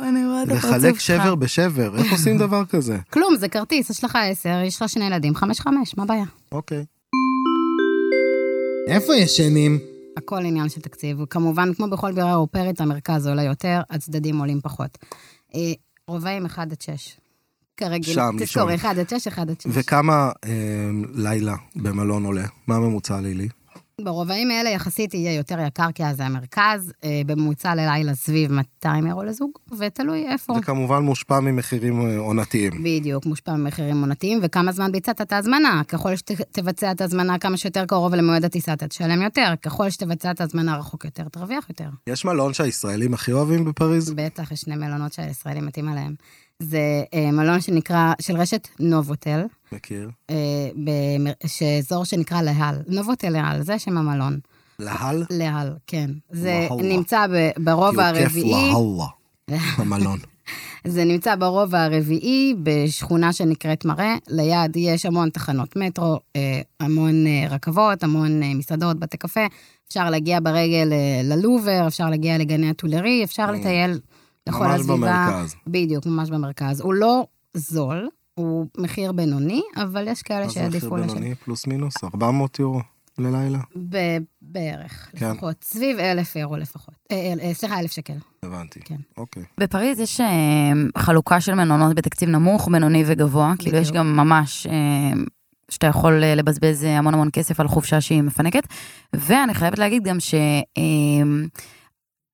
[0.47, 1.21] רואה את הפרצוף לחלק שלך.
[1.23, 2.97] שבר בשבר, איך עושים דבר כזה?
[3.09, 6.25] כלום, זה כרטיס, יש לך עשר, יש לך שני ילדים, חמש-חמש, מה הבעיה?
[6.51, 6.85] אוקיי.
[8.87, 9.79] איפה ישנים?
[10.17, 11.21] הכל עניין של תקציב.
[11.21, 14.97] וכמובן, כמו בכל בירה אירופאית, המרכז עולה יותר, הצדדים עולים פחות.
[15.55, 15.59] אה,
[16.07, 17.17] רובעים 1 עד 6.
[17.77, 18.89] כרגיל, שם, תזכור, לישון.
[18.89, 19.67] 1 עד 6, 1 עד 6.
[19.69, 20.51] וכמה אה,
[21.13, 22.45] לילה במלון עולה?
[22.67, 23.47] מה הממוצע הלילי?
[24.03, 29.07] ברובעים האלה יחסית יהיה יותר יקר, כי אז זה המרכז, אה, בממוצע ללילה סביב 200
[29.07, 30.53] אירו לזוג, ותלוי איפה.
[30.53, 32.71] זה כמובן מושפע ממחירים אה, עונתיים.
[32.83, 35.81] בדיוק, מושפע ממחירים עונתיים, וכמה זמן ביצעת את ההזמנה.
[35.87, 39.53] ככל שתבצע את ההזמנה כמה שיותר קרוב למועד הטיסה, אתה תשלם יותר.
[39.61, 41.89] ככל שתבצע את ההזמנה רחוק יותר, תרוויח יותר.
[42.07, 44.13] יש מלון שהישראלים הכי אוהבים בפריז?
[44.15, 46.13] בטח, יש שני מלונות שהישראלים מתים עליהם.
[46.63, 46.79] זה
[47.13, 49.41] אה, מלון שנקרא, של רשת נובוטל,
[49.71, 50.09] מכיר.
[50.29, 50.35] אה,
[50.75, 52.75] במר- שאזור שנקרא להל.
[52.87, 54.39] נובוטל להל, זה שם המלון.
[54.79, 55.23] להל?
[55.29, 56.09] להל, כן.
[56.31, 56.95] זה להלה.
[56.95, 58.51] נמצא ב- ברובע כיף הרביעי.
[58.51, 59.07] להלה,
[59.77, 60.19] המלון.
[60.87, 64.15] זה נמצא ברובע הרביעי, בשכונה שנקראת מראה.
[64.27, 69.45] ליד יש המון תחנות מטרו, אה, המון אה, רכבות, המון אה, מסעדות, בתי קפה.
[69.87, 70.91] אפשר להגיע ברגל
[71.23, 73.99] ללובר, אפשר להגיע לגני הטולרי, אפשר לטייל
[74.49, 74.95] לכל ממש הסביבה.
[74.95, 75.55] במרכז.
[75.67, 76.81] בדיוק, ממש במרכז.
[76.81, 81.07] הוא לא זול, הוא מחיר בינוני, אבל יש כאלה מה זה מחיר שיעדיפו לשלם.
[81.07, 81.35] בינוני?
[81.35, 81.93] פלוס מינוס?
[82.03, 82.81] 400 יורו
[83.17, 83.59] ללילה?
[83.89, 85.31] ב- בערך, כן.
[85.31, 85.63] לפחות.
[85.63, 86.95] סביב אלף אירו לפחות.
[87.11, 88.13] אה, אה, סליחה, אלף שקל.
[88.43, 88.79] הבנתי.
[88.79, 88.95] כן.
[89.17, 89.43] אוקיי.
[89.59, 90.27] בפריז יש אה,
[90.97, 93.53] חלוקה של מלונות בתקציב נמוך, בינוני וגבוה.
[93.59, 93.97] כאילו יש בדיוק.
[93.97, 94.73] גם ממש, אה,
[95.69, 98.63] שאתה יכול אה, לבזבז אה, המון המון כסף על חופשה שהיא מפנקת.
[99.13, 100.17] ואני חייבת להגיד גם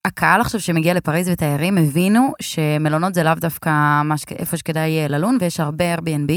[0.06, 3.70] שהקהל עכשיו שמגיע לפריז ותיירים הבינו שמלונות זה לאו דווקא
[4.04, 6.32] מה שכ- איפה שכדאי אה, ללון, ויש הרבה Airbnb.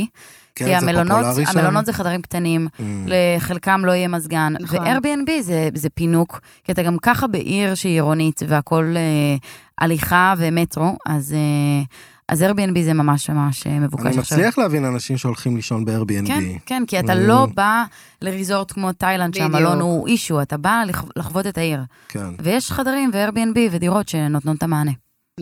[0.55, 1.25] כן, כי המלונות?
[1.47, 2.81] המלונות זה חדרים קטנים, Mm.
[3.07, 4.53] לחלקם לא יהיה מזגן.
[4.59, 4.79] נכון.
[4.79, 9.35] ו-Airbnb זה, זה פינוק, כי אתה גם ככה בעיר שהיא עירונית והכל אה,
[9.77, 11.83] הליכה ומטרו, אז, אה,
[12.29, 14.37] אז Airbnb זה ממש ממש אה, מבוקש אני עכשיו.
[14.37, 16.27] מצליח להבין אנשים שהולכים לישון ב-Airbnb.
[16.27, 17.15] כן, כן, כי אתה Mm.
[17.15, 17.83] לא בא
[18.21, 19.33] לריזורט כמו תאילנד.
[19.33, 21.79] שהמלון הוא אישו, אתה בא לח- לחוות את העיר.
[22.09, 22.25] כן.
[22.43, 24.91] ויש חדרים ו-Airbnb ודירות שנותנות את המענה.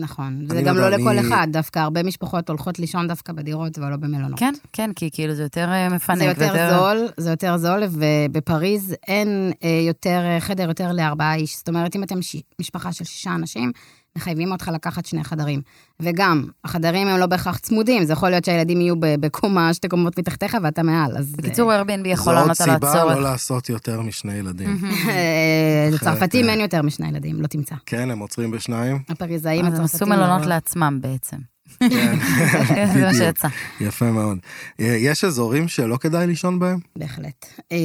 [0.00, 0.26] נכון.
[0.40, 3.96] אני זה גם לא לכל אני- אחד, דווקא הרבה משפחות הולכות לישון דווקא בדירות ולא
[3.96, 4.38] במלונות.
[4.38, 6.18] כן, כן, כי כאילו זה יותר אה, מפנק.
[6.18, 11.56] זה יותר ויותר- זול, זה יותר זול, ובפריז אין אה, יותר, חדר יותר לארבעה איש.
[11.56, 12.36] זאת אומרת, אם אתם ש...
[12.60, 13.72] משפחה של שישה אנשים,
[14.18, 15.60] מחייבים אותך לקחת שני חדרים.
[16.00, 20.18] וגם, החדרים הם לא בהכרח צמודים, זה יכול להיות שהילדים יהיו ב- בקומה, שתי קומות
[20.18, 21.32] מתחתיך ואתה מעל, אז...
[21.32, 23.16] בקיצור, Airbnb יכול זו עוד לענות על סיבה הצורך.
[23.16, 24.78] לא לעשות יותר משני ילדים.
[25.08, 27.74] אה, לצרפתים אחרת, אין יותר משני ילדים, לא תמצא.
[27.86, 28.98] כן, הם עוצרים בשניים.
[29.08, 30.12] הפריזאים אז הם הצרפתים...
[30.12, 31.36] עשו מלונות לא- לעצמם בעצם.
[31.78, 32.18] כן,
[32.94, 33.14] זה מה.
[33.14, 33.48] שיצא.
[33.80, 34.38] יפה מאוד.
[34.80, 36.78] אה, יש אזורים שלא כדאי לישון בהם?
[36.96, 37.46] בהחלט.
[37.72, 37.78] אה,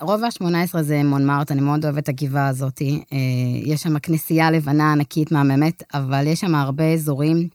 [0.00, 2.82] רובע ה-18 זה מונמרט, אני מאוד אוהבת את הגבעה הזאת.
[2.82, 3.18] אה,
[3.64, 7.48] יש שם כנסייה לבנה ענקית מהממת, אבל יש שם הרבה אזורים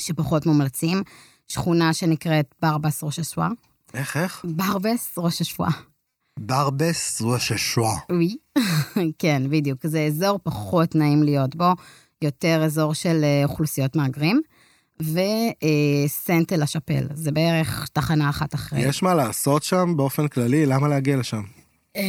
[0.00, 1.02] שפחות מומלצים.
[1.48, 3.48] שכונה שנקראת ברבס ראש השבועה.
[3.94, 4.44] איך, איך?
[4.48, 5.70] ברבס ראש השבועה.
[6.38, 7.96] ברבס רוששואה.
[8.10, 8.36] ווי.
[9.18, 9.86] כן, בדיוק.
[9.86, 11.72] זה אזור פחות נעים להיות בו,
[12.22, 14.40] יותר אזור של אוכלוסיות מהגרים.
[15.00, 18.80] וסנטל השאפל, זה בערך תחנה אחת אחרי.
[18.80, 20.66] יש מה לעשות שם באופן כללי?
[20.66, 21.42] למה להגיע לשם?
[21.96, 22.02] אה,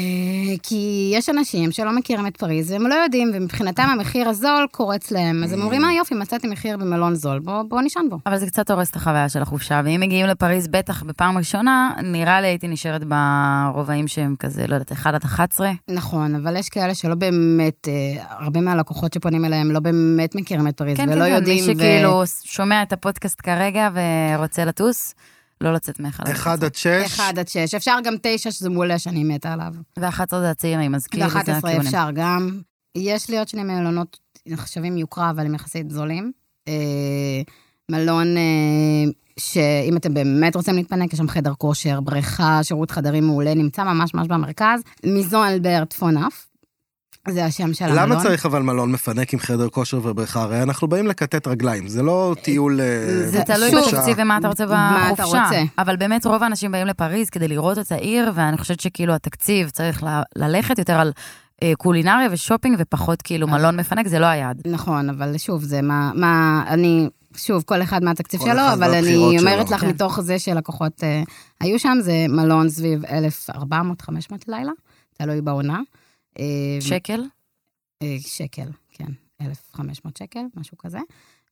[0.63, 5.43] כי יש אנשים שלא מכירים את פריז, והם לא יודעים, ומבחינתם המחיר הזול קורץ להם.
[5.43, 8.19] אז הם אומרים, אה יופי, מצאתי מחיר במלון זול, בוא, בוא נישן בו.
[8.25, 12.41] אבל זה קצת הורס את החוויה של החופשה, ואם מגיעים לפריז בטח בפעם ראשונה, נראה
[12.41, 15.71] לי הייתי נשארת ברובעים שהם כזה, לא יודעת, 1 עד 11.
[15.89, 20.77] נכון, אבל יש כאלה שלא באמת, אה, הרבה מהלקוחות שפונים אליהם לא באמת מכירים את
[20.77, 21.65] פריז, כן, ולא כן, כן, יודעים.
[21.67, 25.13] מי שכאילו שומע את הפודקאסט כרגע ורוצה לטוס,
[25.61, 26.57] לא לצאת מ-1 עד 11.
[26.57, 26.85] 1 עד 6?
[26.85, 29.73] 1 עד 6, אפשר גם 9, שזה מעולה שאני מתה עליו.
[29.99, 31.81] ו-11 זה הצעירים, אז כאילו זה ב-11 הכיוונים.
[31.81, 32.61] אפשר גם.
[32.97, 36.31] יש לי עוד שני מלונות נחשבים יוקרה, אבל הם יחסית זולים.
[36.67, 37.41] אה,
[37.91, 43.53] מלון אה, שאם אתם באמת רוצים להתפנק, יש שם חדר כושר, בריכה, שירות חדרים מעולה,
[43.53, 44.81] נמצא ממש ממש במרכז.
[45.05, 46.46] מיזון אלברט פונאף,
[47.29, 47.99] זה השם של המלון.
[48.11, 50.41] למה צריך אבל מלון מפנק עם חדר כושר ובריכה?
[50.41, 52.81] הרי אנחנו באים לכתת רגליים, זה לא טיול...
[52.81, 55.43] אה, זה תלוי שוב, בתקציב ומה אתה רוצה מה אתה בחופשה.
[55.43, 55.61] רוצה.
[55.77, 60.03] אבל באמת רוב האנשים באים לפריז כדי לראות את העיר, ואני חושבת שכאילו התקציב צריך
[60.03, 61.11] ל- ללכת יותר על
[61.63, 64.61] אה, קולינריה ושופינג, ופחות כאילו מלון מפנק, זה לא היעד.
[64.67, 69.71] נכון, אבל שוב, זה מה, מה, אני, שוב, כל אחד מהתקציב שלו, אבל אני אומרת.
[69.71, 69.87] לך כן.
[69.87, 71.23] מתוך זה שלקוחות אה,
[71.61, 73.53] היו שם, זה מלון סביב 1,400-500
[74.47, 74.71] לילה,
[75.17, 75.79] תלוי בעונה.
[76.39, 77.23] אה, שקל?
[78.01, 80.99] אה, שקל, כן, 1,500 שקל, משהו כזה.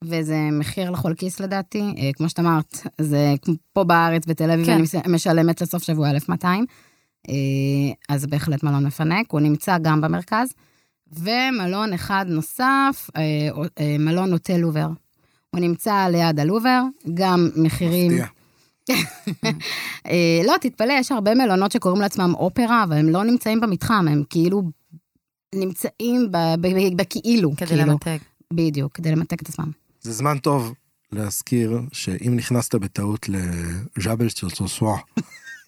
[0.02, 4.66] וזה מחיר לכל כיס לדעתי, אה, כמו שאת אמרת, זה כמו פה בארץ, בתל אביב,
[4.66, 4.72] כן.
[4.72, 6.66] אני משלמת לסוף שבוע 1,200,
[7.30, 7.34] אה,
[8.10, 10.54] אז בהחלט מלון מפנק, הוא נמצא גם במרכז.
[11.12, 13.10] ומלון אחד נוסף,
[14.00, 14.88] מלון הוטל לובר.
[15.50, 16.82] הוא נמצא ליד הלובר,
[17.14, 18.12] גם מחירים...
[18.12, 18.35] מפתיע.
[20.08, 24.24] אה, לא, תתפלא, יש הרבה מלונות שקוראים לעצמם אופרה, אבל הם לא נמצאים במתחם, הם
[24.30, 24.64] כאילו
[25.56, 27.52] נמצאים ב- ב- בכאילו.
[27.58, 27.82] כדי כאילו.
[27.82, 28.18] למתג.
[28.54, 29.72] בדיוק, כדי למתג את עצמם.
[30.02, 30.74] זה זמן טוב
[31.12, 34.98] להזכיר שאם נכנסת בטעות לז'אבל צ'רצ'וסווה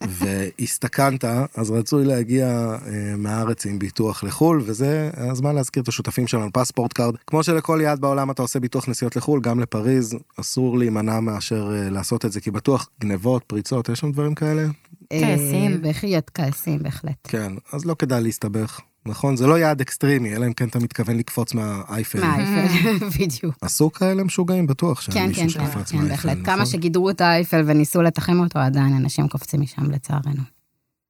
[0.01, 6.53] והסתכנת, אז רצוי להגיע אה, מהארץ עם ביטוח לחו"ל, וזה הזמן להזכיר את השותפים שלנו,
[6.53, 7.15] פספורט קארד.
[7.27, 11.89] כמו שלכל יעד בעולם אתה עושה ביטוח נסיעות לחו"ל, גם לפריז, אסור להימנע מאשר אה,
[11.89, 14.67] לעשות את זה, כי בטוח גנבות, פריצות, יש שם דברים כאלה?
[15.10, 15.71] כייסים.
[15.71, 17.17] אה, בהחלט, כייסים, בהחלט.
[17.23, 18.79] כן, אז לא כדאי להסתבך.
[19.08, 22.20] נכון, זה לא יעד אקסטרימי, אלא אם כן אתה מתכוון לקפוץ מהאייפל.
[22.20, 23.56] מהאייפל, בדיוק.
[23.62, 26.32] עשו כאלה משוגעים בטוח, שהיה כן, מישהו כן, שקפץ כן, מהאייפל, בהחלט.
[26.32, 26.46] נכון?
[26.46, 30.41] כמה שגידרו את האייפל וניסו לתחם אותו, עדיין אנשים קופצים משם לצערנו.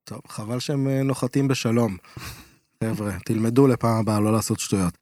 [0.04, 1.98] טוב, חבל שהם אה, נוחתים בשלום.
[2.84, 4.94] חבר'ה, תלמדו לפעם הבאה לא לעשות שטויות.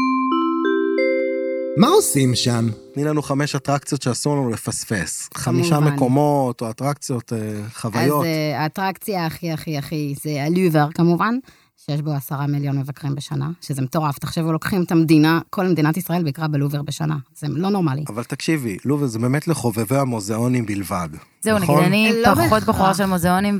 [1.77, 2.67] מה עושים שם?
[2.93, 5.29] תני לנו חמש אטרקציות שאסור לנו לפספס.
[5.33, 5.79] חמישה.
[5.79, 7.37] מקומות או אטרקציות, אה,
[7.73, 8.21] חוויות.
[8.21, 11.35] אז אה, האטרקציה הכי הכי הכי זה הלובר כמובן,
[11.77, 14.19] שיש בו עשרה מיליון מבקרים בשנה, שזה מטורף.
[14.19, 17.17] תחשבו, לוקחים את המדינה, כל מדינת ישראל ביקרה בלובר בשנה.
[17.35, 18.03] זה לא נורמלי.
[18.07, 21.09] אבל תקשיבי, לובר זה באמת לחובבי המוזיאונים בלבד.
[21.41, 21.83] זהו, נגיד, נכון?
[21.83, 22.63] אני לא פחות.
[22.63, 23.59] בחורה של מוזיאונים,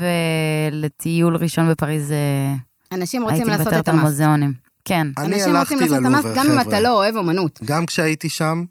[0.71, 2.55] ולטיול ראשון בפריז אה,
[2.91, 4.03] אנשים רוצים הייתי לעשות מוותרת את על המס.
[4.03, 4.53] מוזיאונים.
[4.85, 5.07] כן.
[5.17, 6.79] אני אנשים הלכתי רוצים לעשות את המס, ללובר, גם אם אתה חבר'ה.
[6.79, 7.59] לא אוהב אומנות.
[7.65, 8.65] גם כשהייתי שם,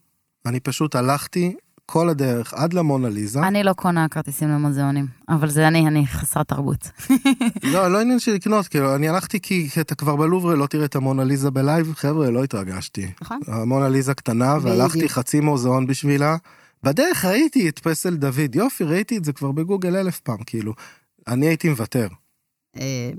[0.46, 1.54] אני פשוט הלכתי
[1.86, 3.40] כל הדרך עד למונליזה.
[3.40, 6.90] אני לא קונה כרטיסים למוזיאונים, אבל זה אני, אני חסרת תרבות.
[7.72, 10.96] לא, לא עניין של לקנות, כאילו, אני הלכתי כי אתה כבר בלובר, לא תראה את
[10.96, 13.10] המונליזה בלייב, חבר'ה, לא התרגשתי.
[13.22, 13.40] נכון.
[13.46, 15.08] המונליזה קטנה, והלכתי.
[15.08, 16.36] חצי מוזיאון בשבילה.
[16.82, 20.74] בדרך ראיתי את פסל דוד, יופי, ראיתי את זה כבר בגוגל אלף פעם, כאילו.
[21.28, 22.08] אני הייתי מוותר.
[22.80, 23.10] אה,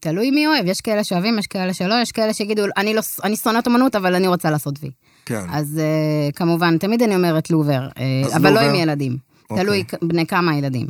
[0.00, 3.36] תלוי מי אוהב, יש כאלה שאוהבים, יש כאלה שלא, יש כאלה שיגידו, אני לא- אני
[3.36, 4.90] שונאת אומנות, אבל אני רוצה לעשות וי.
[5.26, 5.44] כן.
[5.50, 7.88] אז אה, כמובן, תמיד אני אומרת לובר,
[8.26, 8.68] אז אבל לא לובר.
[8.68, 9.16] עם ילדים.
[9.50, 9.64] אוקיי.
[9.64, 10.86] תלוי בני כמה ילדים.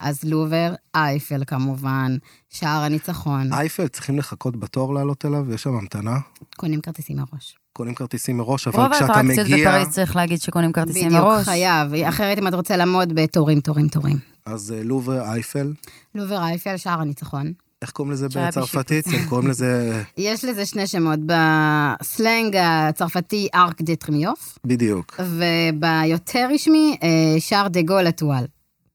[0.00, 2.16] אז לובר, אייפל כמובן,
[2.50, 6.18] שער הניצחון, אייפל צריכים לחכות בתור לעלות אליו, יש שם המתנה.
[6.56, 7.56] קונים כרטיסים מראש.
[7.72, 11.44] קונים כרטיסים מראש, אבל רוב כשאתה האטרקציות מגיע, בפריז צריך להגיד שקונים כרטיסים בדיוק, מראש.
[11.44, 14.16] חייב, אחרת אם אתה רוצה לעמוד בתורים, תורים, תורים.
[14.46, 15.72] אז אה, לובר, אייפל,
[16.14, 17.52] לובר אייפל, שער הניצחון.
[17.82, 19.06] איך קוראים לזה בצרפתית?
[19.06, 20.02] הם קוראים לזה...
[20.16, 25.20] יש לזה שני שמות, בסלנג הצרפתי Arc de Triomphe, בדיוק.
[25.20, 28.44] וביותר רשמי, אה, שארל דה גול אטואל.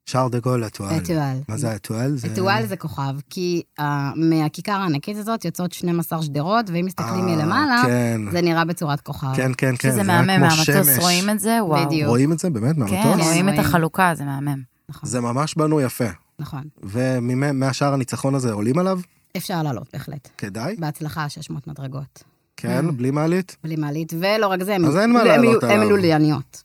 [0.05, 0.97] שארל דה גול אטואל.
[0.97, 1.37] אטואל.
[1.49, 2.15] מה זה étoile?
[2.33, 8.21] étoile זה כוכב, כי אה, מהכיכר הענקית הזאת יוצאות 12 שדרות, ואם מסתכלים מלמעלה, כן.
[8.31, 9.35] זה נראה בצורת כוכב.
[9.35, 9.89] כן, כן, כן.
[9.89, 10.97] שזה מהמם מהמטוס.
[10.99, 11.57] רואים את זה?
[11.61, 11.89] וואו.
[12.05, 12.97] רואים את זה באמת מהמטוס?
[13.03, 13.59] כן, רואים את.
[13.59, 14.74] החלוקה, זה מהמם.
[14.89, 16.05] נכון, זה ממש בנוי יפה.
[16.39, 16.63] נכון.
[16.83, 18.99] ומהשער הניצחון הזה עולים עליו?
[19.37, 20.29] אפשר לעלות בהחלט.
[20.37, 20.75] כדאי?
[20.79, 22.23] בהצלחה, 600 מדרגות.
[22.57, 23.57] כן, בלי מעלית?
[23.63, 25.89] בלי מעלית, ולא רק זה, אז אין מה לעלות הם עליו.
[25.89, 26.63] לולייניות.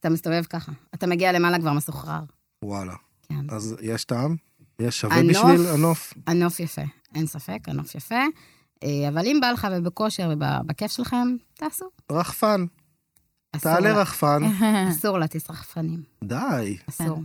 [0.00, 2.20] אתה מסתובב ככה, אתה מגיע למעלה כבר מסוחרר.
[2.64, 2.94] וואלה.
[3.28, 3.46] כן.
[3.48, 4.36] אז יש טעם?
[4.78, 6.14] יש שווה הנוף- בשביל הנוף?
[6.26, 6.82] הנוף יפה,
[7.14, 8.14] אין ספק, הנוף יפה.
[8.84, 11.84] אה, אבל אם בא לך ובכושר ובכיף שלכם, תעשו.
[12.12, 12.66] רחפן.
[13.60, 14.42] תעלה לה- רחפן.
[14.90, 16.76] אסור להטיס רחפנים, די.
[16.88, 17.20] אסור,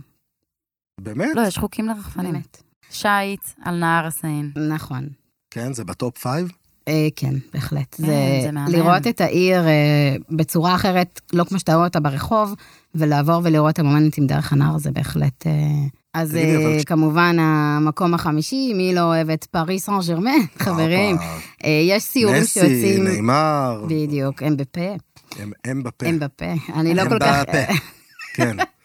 [1.02, 1.28] באמת?
[1.34, 2.32] לא, יש חוקים לרחפנים.
[2.32, 2.62] באמת.
[2.90, 4.50] שיט על נהר הסיין.
[4.70, 5.08] נכון.
[5.50, 6.50] כן, זה ב top five?
[6.88, 7.94] אה, כן, בהחלט.
[7.98, 8.72] כן, זה זה מהמם.
[8.72, 12.54] לראות את העיר אה, בצורה אחרת, לא כמו שאתה רואה אותה ברחוב,
[12.94, 15.46] ולעבור ולראות את המונומנטים דרך הנהר, זה בהחלט...
[15.46, 15.52] אה,
[16.14, 20.30] אז תגידי, אבל אה, כש- כמובן, המקום החמישי, מי לא אוהב את פריס סן ג'רמן,
[20.58, 21.16] חברים?
[21.16, 21.24] הופה.
[21.64, 23.04] אה, יש סיורים מסי, שיוצאים...
[23.04, 24.80] נאמר, בדיוק, הם בפה,
[25.38, 26.06] הם הם בפה.
[26.06, 26.44] הם בפה.
[26.74, 27.42] אני לא הם כל כך...
[27.48, 27.72] בפה.
[28.34, 28.56] כן.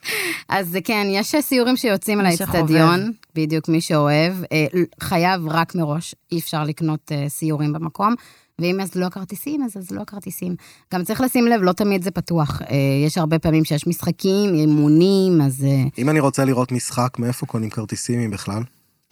[0.48, 4.66] אז זה כן, יש סיורים שיוצאים לאצטדיון, בדיוק מי שאוהב, אה,
[5.00, 8.14] חייב רק מראש, אי אפשר לקנות אה, סיורים במקום.
[8.58, 10.56] ואם אז לא כרטיסים, אז אז לא כרטיסים.
[10.94, 12.62] גם צריך לשים לב, לא תמיד זה פתוח.
[12.62, 15.66] אה, יש הרבה פעמים שיש משחקים, אימונים, אז
[15.98, 18.62] אם אני רוצה לראות משחק, מאיפה קונים כרטיסים אם בכלל?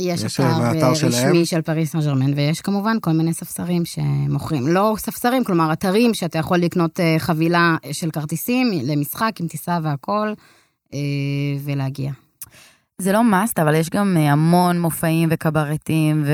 [0.00, 0.92] יש יש, אתר?
[1.06, 4.66] רשמי של פריס סן ג'רמן, ויש כמובן כל מיני ספסרים שמוכרים.
[4.68, 10.34] לא ספסרים, כלומר אתרים שאתה יכול לקנות חבילה של כרטיסים למשחק עם טיסה והכול,
[11.64, 12.12] ולהגיע.
[12.98, 16.30] זה לא must, אבל יש גם אה, המון מופעים וקברטים כן,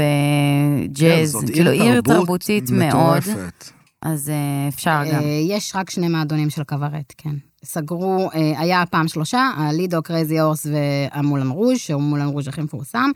[0.85, 3.71] וג'אז, זאת כאילו עיר תרבות תרבותית מאוד, מטורפת.
[4.03, 5.23] אז אה, אפשר גם.
[5.23, 7.35] אה, יש רק שני מועדונים של קברט, כן.
[7.65, 13.11] סגרו, אה, היה פעם שלושה, הלידו, קרייזי הורס והמולן רוז', שהוא מולן רוז' הכי מפורסם.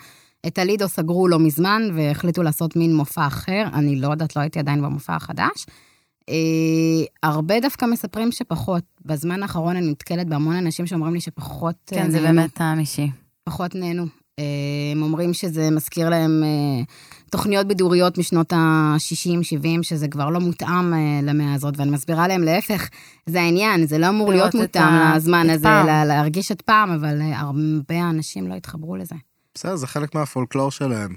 [0.47, 4.59] את הלידו סגרו לא מזמן והחליטו לעשות מין מופע אחר, אני לא יודעת, לא הייתי
[4.59, 5.67] עדיין במופע החדש.
[6.29, 6.35] אה,
[7.23, 8.85] הרבה דווקא מספרים שפחות.
[9.05, 12.21] בזמן האחרון אני נתקלת בהמון אנשים שאומרים לי שפחות אה, כן, זה.
[12.21, 13.11] באמת טעם אישי.
[13.45, 14.07] פחות נהנו.
[14.39, 14.45] אה,
[14.93, 16.83] הם אומרים שזה מזכיר להם אה,
[17.31, 19.03] תוכניות בידוריות משנות ה-60-70,
[19.83, 22.89] שזה כבר לא מותאם אה, למאה הזאת, ואני מסבירה להם, להפך,
[23.27, 25.69] זה העניין, זה לא אמור להיות מותאם ה- לזמן הזה.
[25.69, 29.15] לה- להרגיש את פעם, אבל אה, הרבה אנשים לא התחברו לזה.
[29.55, 31.17] בסדר, זה חלק מהפולקלור שלהם.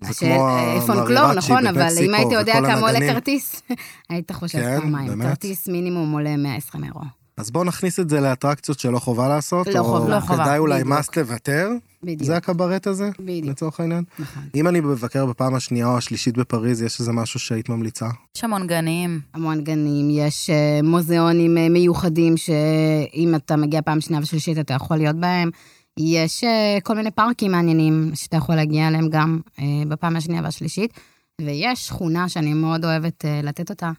[0.00, 3.00] זה השאל- כמו אה, פולקלור, נכון, אבל אם היית יודע כמה עולה.
[3.00, 3.62] כרטיס,
[4.10, 5.08] היית חושב כן, פעמיים.
[5.08, 5.26] באמת?
[5.26, 7.00] כרטיס מינימום עולה 120 אירו.
[7.36, 10.08] אז בואו נכניס את זה לאטרקציות שלא חובה לעשות, לא או חובה.
[10.16, 10.82] לא חובה, כדאי אולי.
[10.84, 11.70] מס לוותר,
[12.02, 14.04] בדיוק, זה הקברט הזה, בדיוק, לצורך העניין.
[14.18, 14.42] נכון.
[14.54, 18.06] אם אני מבקר בפעם השנייה או השלישית בפריז, יש איזה משהו שהיית ממליצה?
[18.36, 19.20] יש המון גנים.
[19.34, 24.96] המון גנים, יש אה, מוזיאונים אה, מיוחדים שאם אתה מגיע פעם שנייה ושלישית אתה יכול
[24.96, 25.50] להיות בהם.
[25.98, 30.92] יש אה, כל מיני פארקים מעניינים שאתה יכול להגיע אליהם גם אה, בפעם השנייה והשלישית.
[31.40, 33.90] ויש שכונה שאני מאוד אוהבת אה, לתת אותה,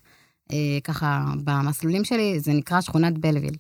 [0.84, 3.56] ככה במסלולים שלי, זה נקרא שכונת בלוויל.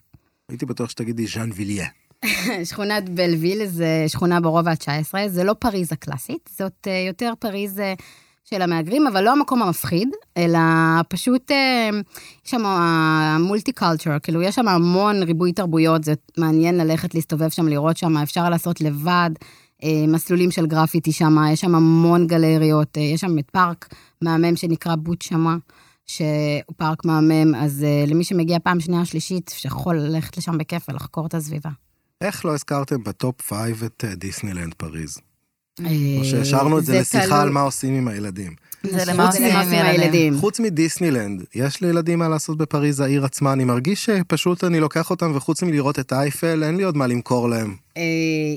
[0.50, 1.88] הייתי בטוח שתגידי ז'אן ויליה.
[2.70, 7.80] שכונת בלוויל זה שכונה ברובע ה-19, זה לא פריז הקלאסית, זאת יותר פריז
[8.46, 10.60] של המהגרים, אבל לא המקום המפחיד, אלא
[11.10, 11.90] פשוט, אה,
[12.46, 12.64] יש שם
[13.40, 18.18] multi culture, כאילו יש שם המון ריבוי תרבויות, זה מעניין ללכת להסתובב שם, לראות שם,
[18.18, 19.30] אפשר לעשות לבד.
[19.84, 23.90] אה, מסלולים של גרפיטי שם, יש שם המון גלריות, אה, יש שם את פארק
[24.22, 25.58] מהמם שנקרא בוט שומון,
[26.06, 31.34] שהוא פארק מהמם, אז למי שמגיע פעם שנייה שלישית, שיכול ללכת לשם בכיף ולחקור את
[31.34, 31.70] הסביבה.
[32.22, 35.18] איך לא הזכרתם ב top five את דיסנילנד פריז?
[36.20, 38.54] או שהשארנו את זה לשיחה על מה עושים עם הילדים.
[38.92, 39.86] זה זה למה חוץ עושים.
[39.86, 40.38] הילדים.
[40.38, 45.32] חוץ מדיסנילנד, יש לילדים מה לעשות בפריז העיר עצמה, אני מרגיש שפשוט אני לוקח אותם
[45.36, 47.76] וחוץ מלראות את אייפל, אין לי עוד מה למכור להם.
[47.98, 48.04] אה,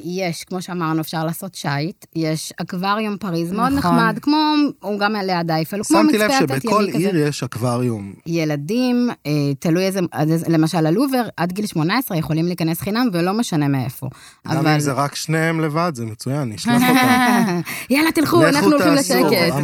[0.05, 3.95] יש, כמו שאמרנו, אפשר לעשות שיט, יש אקווריום פריז מאוד נכון.
[3.97, 6.99] נחמד, כמו, הוא גם ליד אייפל, הוא כמו שמתי לב מצפה התת-ימי שבכל כזה.
[6.99, 8.12] עיר יש אקווריום.
[8.27, 10.01] ילדים, אה, תלוי איזה,
[10.49, 14.09] למשל הלובר, עד גיל 18 יכולים להיכנס חינם ולא משנה מאיפה.
[14.49, 14.69] גם אבל...
[14.69, 17.61] אם זה רק שניהם לבד, זה מצוין, נשלח אותם.
[17.95, 19.55] יאללה, תלכו, אנחנו הולכים תעשו, לשקט.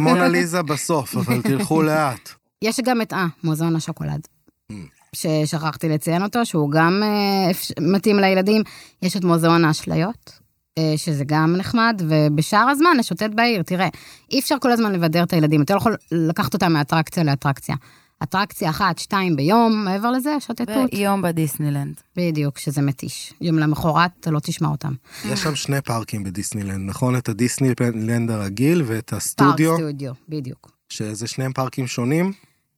[0.55, 2.29] המונליזה בסוף, אבל תלכו לאט.
[2.61, 4.27] יש גם את, אה, מוזיאון השוקולד.
[4.71, 4.75] Mm.
[5.15, 8.61] ששכחתי לציין אותו, שהוא גם אה, מתאים לילדים.
[9.01, 10.39] יש את מוזיאון האשליות,
[10.77, 13.63] אה, שזה גם נחמד, ובשאר הזמן לשוטט בעיר.
[13.63, 13.87] תראה,
[14.31, 17.75] אי אפשר כל הזמן לבדר את הילדים, אתה לא יכול לקחת אותם מאטרקציה לאטרקציה.
[18.23, 20.93] אטרקציה אחת, שתיים ביום, מעבר לזה, שוטטות.
[20.93, 21.93] ויום בדיסנילנד.
[22.17, 23.33] בדיוק, שזה מתיש.
[23.41, 24.93] יום למחרת אתה לא תשמע אותם.
[25.25, 27.15] יש שם שני פארקים בדיסנילנד, נכון?
[27.17, 30.71] את הדיסנילנד הרגיל ואת הסטודיו, פארק סטודיו, בדיוק.
[30.89, 32.31] שזה שניהם פארקים שונים.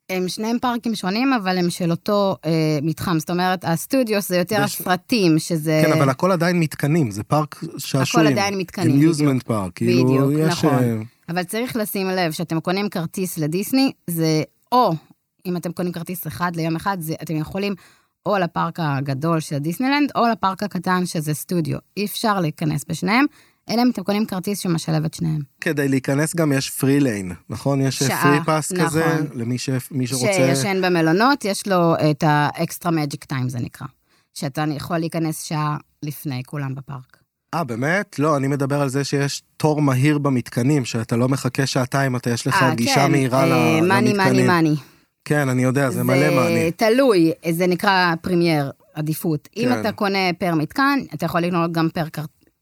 [0.10, 3.20] הם שניהם פארקים שונים, אבל הם של אותו אה, מתחם.
[3.20, 5.82] זאת אומרת, ה studios זה יותר יש- הסרטים, שזה...
[5.86, 8.28] כן, אבל הכל עדיין מתקנים, זה פארק שעשועים.
[8.28, 10.52] עדיין מתקנים, amusement park, כאילו, בדיוק, יש...
[10.52, 10.74] נכון.
[10.84, 10.96] אה,
[11.30, 14.94] אבל צריך לשים לב, שאתם קונים כרטיס לדיסני, זה או,
[15.48, 17.76] אם אתם קונים כרטיס אחד ליום אחד, זה, אתם יכולים
[18.26, 21.78] או לפארק הגדול של דיסנילנד, או לפארק הקטן שזה סטודיו.
[21.98, 23.26] אי אפשר להיכנס בשניהם,
[23.70, 25.42] אלא אם אתם קונים כרטיס שמשלב את שניהם.
[25.62, 27.82] כדי להיכנס גם יש free line, נכון?
[27.82, 28.86] יש שעה, free pass נכון.
[28.86, 29.70] כזה, למי ש-
[30.06, 30.34] שרוצה...
[30.34, 33.88] שישן במלונות, יש לו את ה extra magic time, זה נקרא.
[34.34, 37.18] שאתה יכול להיכנס שעה לפני כולם בפארק.
[37.54, 38.20] אה, באמת?
[38.20, 42.48] לא, אני מדבר על זה שיש תור מהיר במתקנים, שאתה לא מחכה שעתיים, אתה יש
[42.48, 44.48] לך אה, גישה כן, מהירה אה, money, money, למתקנים.
[44.48, 44.76] money.
[45.28, 46.72] כן, אני יודע, זה מלא money.
[46.72, 49.50] תלוי, זה נקרא premier, עדיפות.
[49.58, 49.80] אם כן.
[49.80, 52.04] אתה קונה פר מתקן, אתה יכול לקנות גם פר,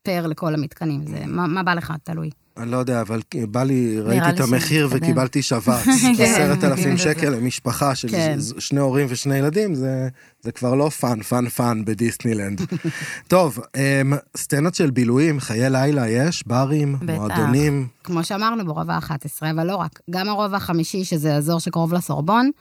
[0.04, 1.08] פר לכל המתקנים.
[1.08, 1.94] זה, מה, מה בא לך?
[2.04, 2.30] תלוי.
[2.58, 4.88] אני לא יודע, אבל בא לי, ראיתי את המחיר.
[4.92, 5.86] וקיבלתי שבץ.
[6.18, 6.24] כן.
[6.24, 8.38] עשרת אלפים שקל למשפחה של כן.
[8.60, 10.08] שני הורים ושני ילדים, זה,
[10.42, 12.62] זה כבר לא fun, fun, fun בדיסנילנד.
[13.28, 16.96] טוב, אמ, סצנות של בילויים, חיי לילה יש, ברים.
[17.02, 17.88] מועדונים.
[18.04, 20.00] כמו שאמרנו, ברובע ה-11, אבל לא רק.
[20.10, 22.52] גם הרובע החמישי, שזה אזור שקרוב לסורבון,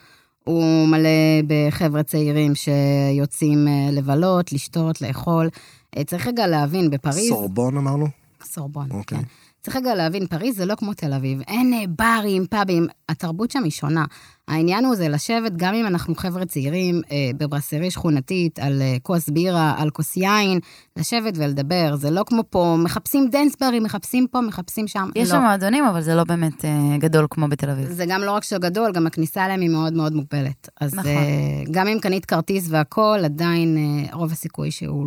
[0.45, 1.11] הוא מלא
[1.47, 5.49] בחבר'ה צעירים שיוצאים אה, לבלות, לשתות, לאכול.
[5.97, 7.29] אה, צריך רגע להבין, בפריז...
[7.29, 8.07] סורבון אמרנו?
[8.45, 9.19] סורבון, אוקיי.
[9.19, 9.25] כן.
[9.65, 11.41] צריך רגע להבין, פריז זה לא כמו תל אביב.
[11.49, 14.05] אין אה, ברים, פאבים, התרבות שם היא שונה.
[14.49, 19.29] העניין הוא זה לשבת, גם אם אנחנו חבר'ה צעירים, אה, בברסרי שכונתית, על אה, כוס
[19.29, 20.59] בירה, על כוס יין,
[20.97, 21.97] לשבת ולדבר.
[21.97, 25.09] זה לא כמו פה, מחפשים dance ברים, מחפשים פה, מחפשים שם.
[25.17, 25.35] יש לא.
[25.35, 27.91] שם מועדונים, אבל זה לא באמת אה, גדול כמו בתל אביב.
[27.91, 30.69] זה גם לא רק של גדול, גם הכניסה אליהם היא מאוד מאוד מוגבלת.
[30.81, 31.11] אז נכון.
[31.11, 35.07] אה, גם אם קנית כרטיס והכול, עדיין אה, רוב הסיכוי שהוא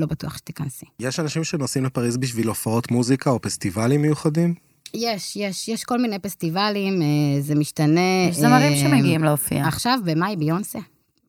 [0.00, 0.86] לא בטוח שתיכנסי.
[1.00, 4.54] יש אנשים שנוסעים לפריז בשביל הופעות מוזיקה או פסטיבלים מיוחדים?
[4.94, 7.06] יש, יש, יש כל מיני פסטיבלים, אה,
[7.40, 8.00] זה משתנה.
[8.30, 9.68] יש זמרים אה, שמגיעים להופיע.
[9.68, 10.78] עכשיו, במאי ביונסה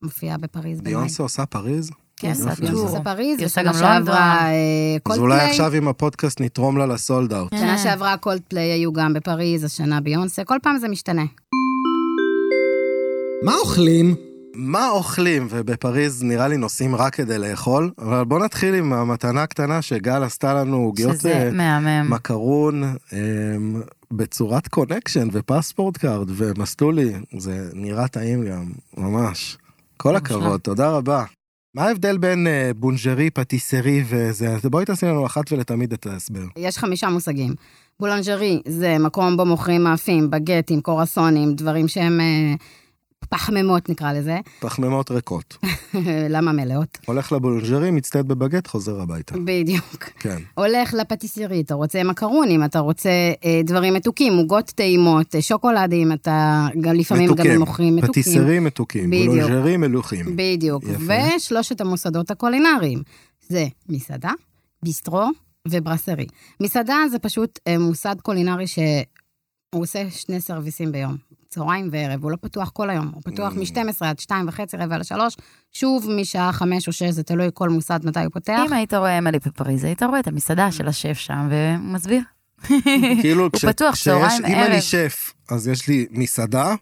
[0.03, 0.93] מופיעה בפריז במאי.
[0.93, 1.91] ביונסה עושה פריז?
[2.15, 2.33] כן,
[2.73, 3.73] עושה פריז, היא עושה ושנה.
[3.73, 4.49] שעברה אה,
[4.95, 5.37] אז קולדפליי.
[5.37, 7.53] אולי עכשיו עם הפודקאסט נתרום לה ל sold out.
[7.55, 11.25] שנה שעברה קולדפליי היו גם בפריז, השנה ביונסה, כל פעם זה משתנה.
[13.43, 14.30] מה אוכלים?
[14.55, 15.47] מה אוכלים?
[15.49, 20.53] ובפריז נראה לי נוסעים רק כדי לאכול, אבל בוא נתחיל עם המתנה הקטנה שגל עשתה
[20.53, 22.03] לנו עוגיות אה.
[22.03, 29.57] מקרון אמ, בצורת קונקשן ופספורט קארד ומסלולי, זה נראה טעים גם, ממש.
[29.97, 31.23] כל הכבוד, תודה רבה.
[31.75, 34.49] מה ההבדל בין אה, בולנז'רי, פטיסרי וזה?
[34.49, 36.45] אז בואי תעשי לנו אחת ולתמיד את ההסבר.
[36.57, 37.53] יש חמישה מושגים.
[37.99, 42.53] בולנז'רי זה מקום בו מוכרים מאפים, בגטים, קרואסונים, דברים שהם אה,
[43.29, 44.37] פחמימות נקרא לזה.
[44.59, 45.57] פחמימות ריקות.
[46.35, 46.97] למה מלאות?
[47.05, 49.35] הולך לבולנז'רי, מצטייד בבגט, חוזר הביתה.
[49.45, 50.03] בדיוק.
[50.19, 50.37] כן.
[50.55, 53.09] הולך לפטיסירי, אתה רוצה מקרונים, אתה רוצה
[53.45, 57.59] אה, דברים מתוקים, עוגות טעימות, אה, שוקולדים, אתה גם לפעמים גם מתוקים.
[57.59, 58.23] מוכרים מתוקים.
[58.23, 59.27] פטיסרי מתוקים, בדיוק.
[59.27, 60.25] בולנז'רי מלוחים.
[60.35, 60.83] בדיוק.
[60.83, 61.13] יפה.
[61.37, 62.99] ושלושת המוסדות הקולינריים.
[63.49, 64.31] זה מסעדה,
[64.83, 65.25] ביסטרו
[65.67, 66.25] וברסרי.
[66.61, 68.85] מסעדה זה פשוט אה, מוסד קולינרי שהוא
[69.83, 71.17] עושה שני סרוויסים ביום,
[71.51, 73.59] צהריים וערב, הוא לא פתוח כל היום, הוא פתוח Mm.
[73.59, 75.37] מ-12 עד 2 וחצי, רבע לשלוש,
[75.71, 78.59] שוב משעה 5 או 6, זה תלוי כל מוסד מתי הוא פותח.
[78.67, 82.21] אם היית רואה אמילי בפריז, היית רואה את המסעדה של השף שם, והוא מסביר.
[83.21, 84.71] כאילו, הוא כש- פתוח כשיש- צהריים, אם ערב.
[84.71, 86.75] אני שף, אז יש לי מסעדה,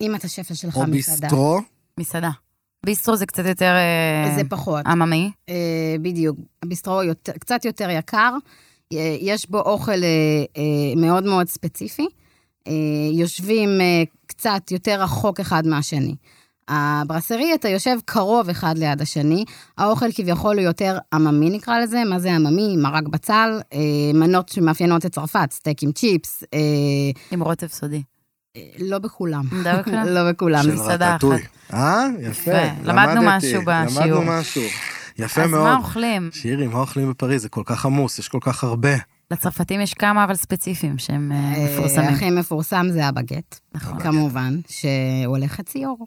[0.00, 1.20] אם אתה שפל שלך או מסעדה.
[1.20, 1.60] ביסטרו,
[2.00, 2.30] מסעדה.
[2.86, 4.86] ביסטרו זה קצת יותר אה, זה פחות.
[4.86, 5.30] עממי.
[5.48, 5.54] אה,
[6.02, 6.38] בדיוק.
[6.62, 8.34] הביסטרו יותר, קצת יותר יקר,
[8.92, 9.98] אה, יש בו אוכל אה,
[10.56, 10.62] אה,
[10.96, 12.06] מאוד מאוד ספציפי.
[12.68, 12.72] אה,
[13.12, 16.14] יושבים אה, קצת יותר רחוק אחד מהשני.
[16.68, 19.44] הברסרי, אתה יושב קרוב אחד ליד השני,
[19.78, 22.76] האוכל כביכול הוא יותר עממי נקרא לזה, מה זה עממי?
[22.76, 23.78] מרק בצל, אה,
[24.14, 26.58] מנות שמאפיינות את צרפת, סטייק עם צ'יפס, אה,
[27.30, 28.02] עם רוטב סודי.
[28.56, 29.44] אה, לא בכולם.
[30.14, 30.62] לא בכולם.
[30.62, 31.42] של רטטוי.
[31.72, 32.50] אה, יפה.
[32.84, 34.04] למדנו משהו בשיעור.
[34.04, 34.62] למדנו משהו.
[35.18, 35.62] יפה אז מאוד.
[35.62, 36.30] מה אוכלים?
[36.32, 37.42] שירי, מה אוכלים בפריז?
[37.42, 38.94] זה כל כך עמוס, יש כל כך הרבה.
[39.30, 42.08] לצרפתים יש כמה אבל ספציפיים שהם אה, אה, מפורסמים.
[42.08, 43.98] הכי מפורסם זה הבגט, נכון.
[44.00, 44.90] כמובן, שהוא
[45.26, 46.06] עולה חצי אור.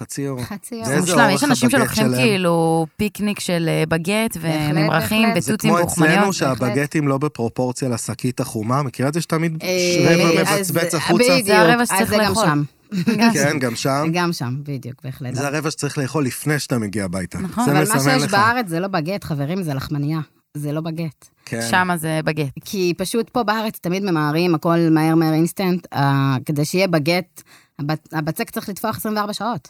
[0.00, 0.42] חצי אור.
[0.42, 0.84] חצי אור.
[0.88, 2.08] ואיזה מושלם, יש אנשים שלוקחים?
[2.14, 5.42] כאילו פיקניק של אה, בגט וממרחים בהחלט.
[5.42, 6.32] זה ותותים כמו אצלנו.
[6.32, 9.64] שהבגטים לא בפרופורציה לשקית החומה, מכירה את זה שתמיד
[10.04, 11.24] רבע אז- מבצבץ החוצה?
[11.24, 12.44] בדיוק, זה הרבע שצריך זה גם לאכול.
[12.46, 12.62] שם.
[13.34, 14.04] כן, גם שם.
[14.14, 15.34] גם שם, בדיוק, בהחלט.
[15.34, 17.38] זה הרבע שצריך לאכול לפני שאתה מגיע הביתה.
[17.38, 18.30] נכון, זה אבל מה שיש.
[18.30, 20.20] בארץ זה לא בגט, חברים, זה לחמניה.
[20.56, 21.28] זה לא בגט.
[21.44, 21.60] כן.
[21.70, 22.52] שמה זה בגט.
[22.64, 27.42] כי פשוט פה בארץ תמיד ממהרים, הכל מהר מהר אינסטנט, אה, כדי שיהיה בגט,
[27.78, 29.68] הב- הבצק צריך לטפוח 24 שעות.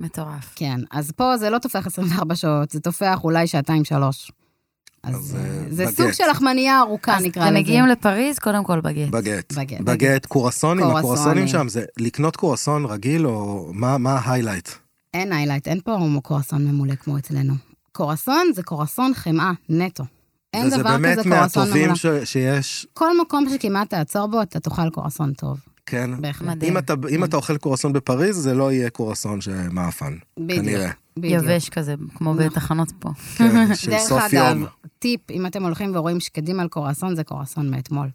[0.00, 0.52] מטורף.
[0.56, 4.32] כן, אז פה זה לא טופח 24 שעות, זה טופח אולי שעתיים-שלוש.
[5.04, 5.96] אז אז, אה, אה, זה בגט.
[5.96, 7.60] סוג של לחמניה ארוכה, אז נקרא אתם לזה.
[7.60, 9.08] מגיעים לפריז, קודם כל בגט.
[9.10, 9.52] בגט.
[9.52, 9.80] בגט.
[9.80, 11.04] בגט, קרואסונים, קרואסונים.
[11.12, 14.68] הקרואסונים שם זה לקנות קרואסון רגיל או מה מה ה highlight?
[15.14, 17.54] אין highlight, אין פה קרואסון ממולא כמו אצלנו.
[17.92, 20.04] קרואסון זה קרואסון חמאה, נטו.
[20.52, 21.94] אין וזה דבר באמת כזה קרואסון מהטובים ממולא.
[21.94, 25.60] ש- שיש, כל מקום שכמעט תעצור בו, אתה תאכל קרואסון טוב.
[25.86, 26.10] כן.
[26.20, 26.48] בהחלט.
[26.48, 26.72] מדהים.
[26.72, 30.60] אם אתה, אם אתה אוכל קורסון בפריז, זה לא יהיה קורסון שמאפן, בדיוק.
[30.60, 30.90] כנראה.
[31.16, 31.42] בדיוק.
[31.44, 32.46] יבש כזה, כמו נכון.
[32.48, 33.08] בתחנות פה.
[33.38, 34.66] כן, של דרך סוף אגב, יום.
[34.98, 38.08] טיפ, אם אתם הולכים ורואים שקדים על קורסון, זה קורסון מאתמול.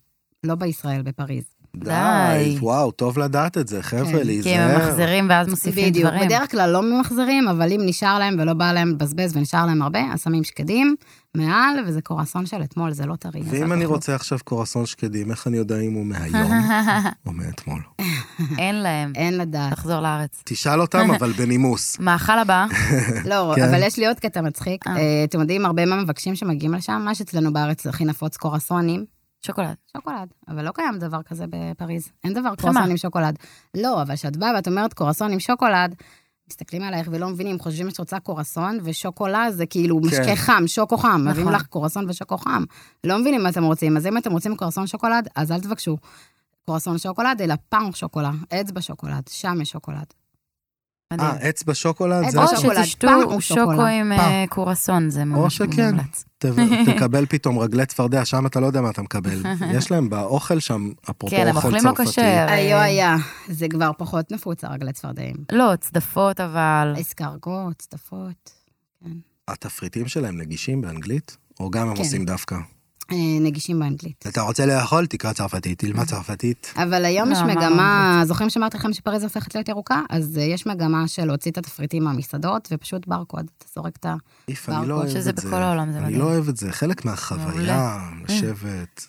[0.43, 1.43] לא בישראל, בפריז.
[1.83, 2.57] די, די.
[2.59, 4.77] וואו, טוב לדעת את זה, חבר'ה, כן, כי הם להיזהר.
[4.77, 6.05] ממחזרים ואז מוסיפים בדיוק.
[6.09, 6.25] דברים.
[6.27, 9.99] בדרך כלל לא ממחזרים, אבל אם נשאר להם ולא בא להם לבזבז ונשאר להם הרבה,
[10.13, 10.95] אז שמים שקדים
[11.35, 13.41] מעל, וזה קורסון של אתמול, זה לא טרי.
[13.45, 13.85] ואם אני.
[13.85, 16.51] רוצה עכשיו קורסון שקדים, איך אני יודע אם הוא מהיום
[17.25, 17.81] או מאתמול?
[18.57, 19.11] אין להם.
[19.15, 19.73] אין לדעת.
[19.73, 20.41] תחזור לארץ.
[20.45, 21.97] תשאל אותם, אבל בנימוס.
[21.99, 22.65] מאכל הבא,
[23.25, 23.69] לא, כן.
[23.69, 24.87] אבל יש לי עוד קטע מצחיק.
[24.87, 24.97] אה.
[24.97, 29.05] אה, אתם יודעים, הרבה מהמבקשים שמגיעים לשם, מה שאצלנו בארץ הכי נפוץ קורסונים,
[29.45, 29.75] שוקולד.
[29.97, 30.33] שוקולד.
[30.47, 32.09] אבל לא קיים דבר כזה בפריז.
[32.23, 32.91] אין דבר קורסון חמאה.
[32.91, 33.37] עם שוקולד.
[33.77, 35.95] לא, אבל כשאת באה ואת אומרת קורסון עם שוקולד,
[36.49, 40.07] מסתכלים עלייך ולא מבינים, חושבים שאת רוצה קורסון, ושוקולד זה כאילו כן.
[40.07, 41.21] משקה חם, שוקו חם.
[41.25, 41.53] מביאים נכון.
[41.53, 42.63] לך קורסון ושוקו חם.
[43.03, 43.97] לא מבינים מה אתם רוצים.
[43.97, 45.97] אז אם אתם רוצים קורסון שוקולד, אז אל תבקשו
[46.65, 50.05] קורסון שוקולד, אלא פאנק שוקולד, אצבע שוקולד, שם יש שוקולד.
[51.13, 51.29] מדהים.
[51.29, 52.21] אה, אצבע שוקולד?
[52.21, 52.27] זה...
[52.29, 53.71] אצבע או שוקולד, שתשתו או שוקו.
[53.71, 54.11] עם.
[54.11, 55.95] אה, קורסון, זה ממש שכן.
[55.95, 56.25] מומלץ.
[56.37, 56.45] ת-
[56.95, 59.41] תקבל פתאום רגלי צפרדע, שם אתה לא יודע מה אתה מקבל.
[59.73, 62.11] יש להם באוכל שם, אפרופו כן, הם אוכל אוכלים לא צרפתי.
[62.11, 62.45] כשר.
[62.49, 63.15] היו היה,
[63.47, 65.35] זה כבר פחות נפוץ, הרגלי צפרדעים.
[65.51, 66.93] לא, צדפות אבל.
[67.01, 68.51] אסקרגות, צדפות,
[69.47, 71.37] התפריטים שלהם נגישים באנגלית?
[71.59, 72.01] או גם הם כן.
[72.01, 72.55] עושים דווקא?
[73.11, 74.25] אה, נגישים באנגלית.
[74.27, 76.73] אתה רוצה לאכול, תקרא צרפתית, תלמד צרפתית.
[76.75, 80.01] אבל היום לא, יש מה מגמה, זוכרים שאמרתי לכם שפריז הופכת להיות ירוקה?
[80.09, 84.15] אז אה, יש מגמה של להוציא את התפריטים מהמסעדות, ופשוט ברקוד, אתה זורק את אני
[84.67, 85.47] לא ברקוד, אוהב שזה את זה.
[85.47, 86.19] בכל העולם, זה אני מדהים.
[86.19, 87.97] לא אוהב את זה, חלק מהחוויה,
[88.27, 89.07] לשבת.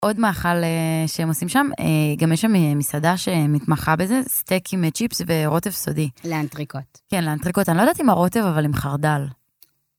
[0.00, 1.84] עוד מאכל אה, שהם עושים שם, אה,
[2.18, 6.08] גם יש שם אה, מסעדה שמתמחה בזה, סטייק עם אה, צ'יפס ורוטב סודי.
[6.24, 6.98] L'Entrecôte.
[7.10, 9.22] כן, L'Entrecôte, אני לא יודעת אם הרוטב, אבל עם חרדל.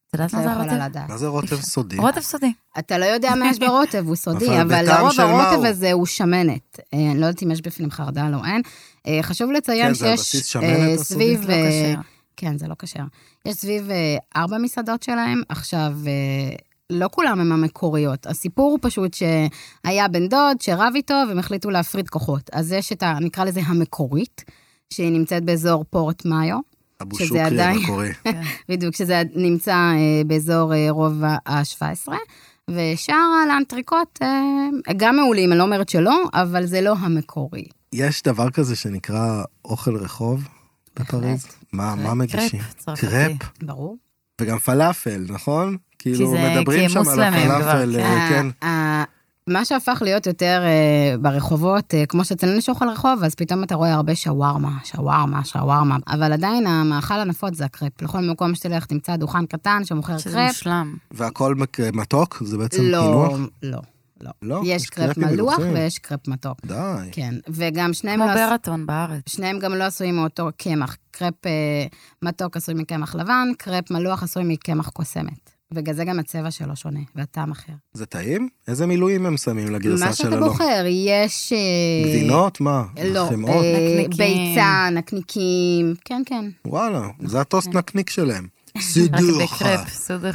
[0.09, 0.99] את יודעת את לא מה זה הרוטב?
[1.09, 1.97] מה זה רוטב סודי?
[1.97, 2.51] רוטב סודי.
[2.79, 5.67] אתה לא יודע מה יש ברוטב, הוא סודי, אבל לרוב מה הרוטב הוא?
[5.67, 6.79] הזה הוא שמנת.
[6.93, 8.61] אה, אני לא יודעת אם יש בפנים חרדל או אין.
[9.07, 10.97] אה, חשוב לציין כן, שיש אה?
[10.97, 11.49] סביב...
[11.49, 12.01] לא.
[12.37, 13.03] כן, זה לא כשר.
[13.45, 13.89] יש סביב
[14.35, 15.41] ארבע מסעדות שלהם.
[15.49, 15.93] עכשיו,
[16.89, 18.27] לא כולם הם המקוריות.
[18.27, 22.49] הסיפור הוא פשוט שהיה בן דוד שרב איתו, והם החליטו להפריד כוחות.
[22.53, 23.17] אז יש את ה...
[23.21, 24.43] נקרא לזה המקורית,
[24.93, 26.59] שהיא נמצאת באזור פורט מאיו.
[27.01, 28.09] אבו שוקרי עדיין- המקורי.
[28.69, 29.95] בדיוק, שזה נמצא אה,
[30.27, 32.07] באזור אה, רוב ה-17.
[32.69, 34.27] ושאר הלאנטריקות אה,
[34.97, 37.63] גם מעולים, אני לא אומרת שלא, אבל זה לא המקורי.
[37.93, 40.47] יש דבר כזה שנקרא אוכל רחוב
[40.99, 41.47] בפריז?
[41.73, 42.59] מה מה מגישים?
[42.59, 43.07] קרפ צרפתי.
[43.07, 43.31] קרפ?
[43.63, 43.97] ברור.
[44.41, 45.77] וגם פלאפל, נכון?
[45.99, 47.95] כאילו מדברים שם על הפלאפל,
[48.29, 48.47] כן.
[49.49, 53.75] מה שהפך להיות יותר אה, ברחובות, אה, כמו שאצלנו יש אוכל רחוב, אז פתאום אתה
[53.75, 58.01] רואה הרבה שווארמה, שווארמה, שווארמה, אבל עדיין המאכל הנפוץ זה הקרפ.
[58.01, 60.47] לכל מקום שתלך תמצא דוכן קטן שמוכר שזה קרפ.
[60.47, 60.95] מושלם.
[61.11, 62.41] והכל מק- מתוק?
[62.45, 63.49] זה בעצם לא, פינוח?
[63.63, 63.79] לא,
[64.21, 64.31] לא.
[64.41, 64.61] לא?
[64.65, 65.73] יש יש קרפ מלוח מלוחים.
[65.73, 66.57] ויש קרפ מתוק.
[66.65, 66.75] די.
[67.11, 68.35] כן, וגם שניהם כמו לא...
[68.49, 69.21] ברטון בארץ.
[69.27, 70.95] שניהם גם לא עשויים מאותו קמח.
[71.11, 71.51] קרפ אה,
[72.21, 75.58] מתוק עשוי מקמח לבן, קרפ מלוח עשוי מקמח קוסמת.
[75.73, 77.73] בגלל זה גם הצבע שלו שונה, והטעם אחר.
[77.93, 78.49] זה טעים?
[78.67, 80.39] איזה מילואים הם שמים לגרסה מה של שאתה?
[80.39, 81.53] בוחר, יש...
[81.53, 82.61] אה, גבינות?
[82.61, 82.83] מה?
[83.03, 83.63] לא, חמאות?
[83.63, 84.53] אה, נקניקים.
[84.55, 86.45] ביצה, נקניקים, כן, כן.
[86.65, 88.47] וואלה, זה הטוסט נקניק שלהם.
[89.43, 89.89] וקרפ.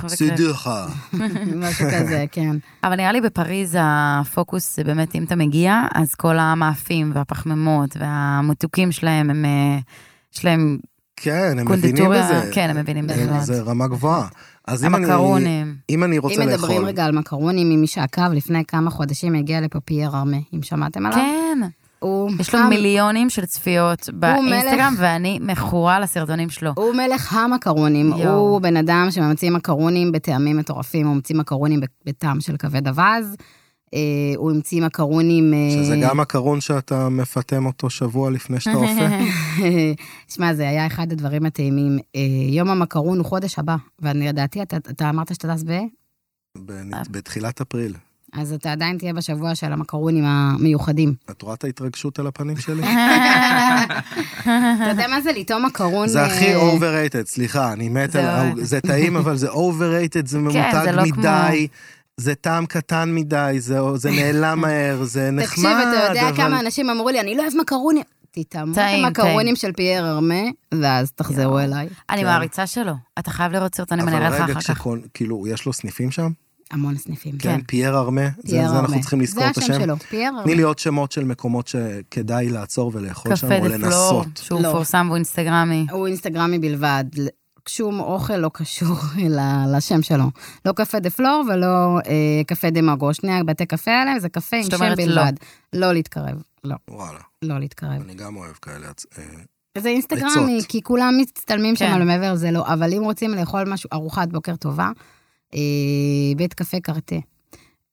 [0.08, 0.68] סידוך.
[1.56, 2.56] משהו כזה, כן.
[2.84, 8.92] אבל נראה לי בפריז הפוקוס זה באמת, אם אתה מגיע, אז כל המאפים והפחמימות והמתוקים
[8.92, 9.78] שלהם, הם, אה,
[10.34, 10.78] יש להם
[11.16, 12.50] כן, הם מבינים קונדיטוריה, בזה.
[12.52, 13.40] כן, הם מבינים בזה.
[13.40, 14.26] זה רמה גבוהה.
[14.68, 15.06] אז אם אני-.
[15.90, 19.60] אם אני אם רוצה מדברים לאכול, רגע על מקרונים, ממי שעקב לפני כמה חודשים הגיע
[19.60, 21.18] לפה פייר ארמה, אם שמעתם עליו?
[21.18, 21.58] כן,
[21.98, 26.72] הוא יש לו חם- מיליונים של צפיות באינסטגרם, ואני מכורה לסרטונים שלו.
[26.76, 28.34] הוא מלך המקרונים, יואו.
[28.34, 33.36] הוא בן אדם שממציא מקרונים בטעמים מטורפים, הוא ממציא מקרונים בטעם של כבד אווז,
[34.36, 35.54] הוא המציא מקרונים...
[35.54, 39.06] אה, שזה גם הקרון שאתה מפטם אותו שבוע לפני שאתה אופה.
[40.34, 41.98] שמע, זה היה אחד הדברים הטעימים.
[42.16, 45.72] אה, יום המקרון הוא חודש הבא, ואני לדעתי, אתה, אתה אמרת שאתה טס ב...
[47.10, 47.94] בתחילת אפריל.
[48.34, 51.14] אז אתה עדיין תהיה בשבוע של המקרונים המיוחדים.
[51.30, 52.82] את רואה את ההתרגשות על הפנים שלי?
[54.42, 56.08] אתה יודע מה זה לטעום מקרון?
[56.08, 58.24] זה הכי אה, overrated, סליחה, אני מת על...
[58.24, 61.66] לא- זה טעים, אבל זה overrated, זה ממותג זה לא מדי.
[62.16, 66.36] זה טעם קטן מדי, זה, זה נעלם מהר, זה נחמד, תקשיב, אתה יודע אבל...
[66.36, 68.02] כמה אנשים אמרו לי, אני לא אוהב מקרוני.
[68.30, 70.42] תטעמו את המקרונים של פייר ארמה,
[70.74, 71.88] ואז תחזרו אליי.
[72.10, 72.26] אני כן.
[72.26, 72.92] מעריצה שלו.
[73.18, 74.70] אתה חייב לראות סרטונים, אני אבל אראה לך רגע, אחר כך.
[74.70, 76.30] כשכל, כאילו, יש לו סניפים שם?
[76.70, 77.38] המון סניפים.
[77.38, 79.00] כן, Pierre Hermé, זה, אנחנו.
[79.00, 79.72] צריכים לזכור את זה השם.
[79.72, 80.42] השם שלו, Pierre Hermé.
[80.42, 84.26] תני לי עוד שמות של מקומות שכדאי לעצור ולאכול שם, Café או de Flore, לנסות.
[84.42, 84.68] שהוא לא.
[84.68, 85.86] מפורסם והוא אינסטגרמי.
[85.90, 87.04] הוא אינסטגרמי בלבד.
[87.68, 88.96] שום אוכל לא קשור
[89.36, 90.24] ל- לשם שלו.
[90.64, 93.14] לא Café de Flore ולא אה, Café Deux Magots.
[93.14, 94.94] שני הבתי קפה האלה זה קפה עם שם לא.
[94.94, 95.32] בלבד.
[95.72, 96.42] לא להתקרב.
[96.64, 98.02] לא, וואלה, לא להתקרב.
[98.04, 98.86] אני גם אוהב כאלה.
[99.18, 99.24] אה,
[99.78, 100.58] זה אינסטגרמי.
[100.68, 101.92] כי כולם מצטלמים שם, כן.
[101.92, 102.66] אבל מעבר לזה לא.
[102.66, 104.90] אבל אם רוצים לאכול משהו, ארוחת בוקר טובה,
[105.54, 105.60] אה,
[106.36, 107.16] בית קפה קרטה.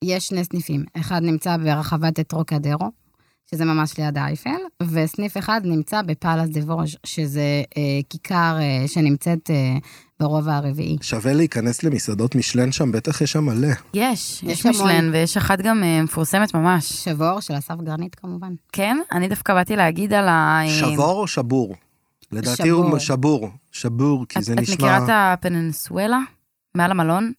[0.03, 0.83] יש שני סניפים.
[0.99, 2.91] אחד נמצא ברחבת אטרוקדרו,
[3.55, 9.49] שזה ממש ליד האייפל, וסניף אחד נמצא בפאלאס דה וורז', שזה אה, כיכר אה, שנמצאת
[9.49, 9.77] אה,
[10.19, 10.97] ברובע הרביעי.
[11.01, 13.67] שווה להיכנס למסעדות משלן שם, בטח יש שם מלא.
[13.67, 14.75] יש, יש יש המון.
[14.75, 16.93] משלן, ויש אחת גם אה, מפורסמת ממש.
[16.93, 18.53] שבור של אסף גרנית כמובן.
[18.71, 18.97] כן?
[19.11, 20.61] אני דווקא באתי להגיד על ה...
[20.67, 21.75] שבור או שבור?
[22.31, 22.99] לדעתי הוא שבור.
[22.99, 24.75] שבור, שבור, כי את, זה את נשמע...
[24.75, 26.19] מכירה את הפנינסואלה?
[26.75, 27.31] מעל המלון?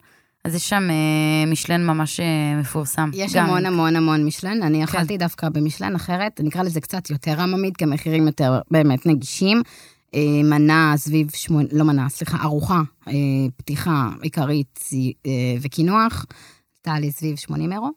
[0.45, 3.11] אז יש שם אה, משלן ממש אה, מפורסם.
[3.15, 3.45] יש גם.
[3.45, 7.85] המון המון המון משלן, אני אכלתי דווקא במשלן אחרת, נקרא לזה קצת יותר עממית, כי
[7.85, 9.63] המחירים יותר באמת נגישים.
[10.15, 12.81] אה, מנה סביב שמונה, לא מנה, סליחה, ארוחה,
[13.57, 14.81] פתיחה עיקרית
[15.61, 16.27] וקינוח,
[16.77, 17.91] עלתה לי סביב 80 אירו.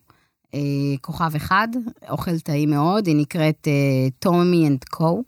[1.02, 1.68] כוכב אחד,
[2.10, 3.68] אוכל טעים מאוד, היא נקראת
[4.20, 5.24] Tomy & Co.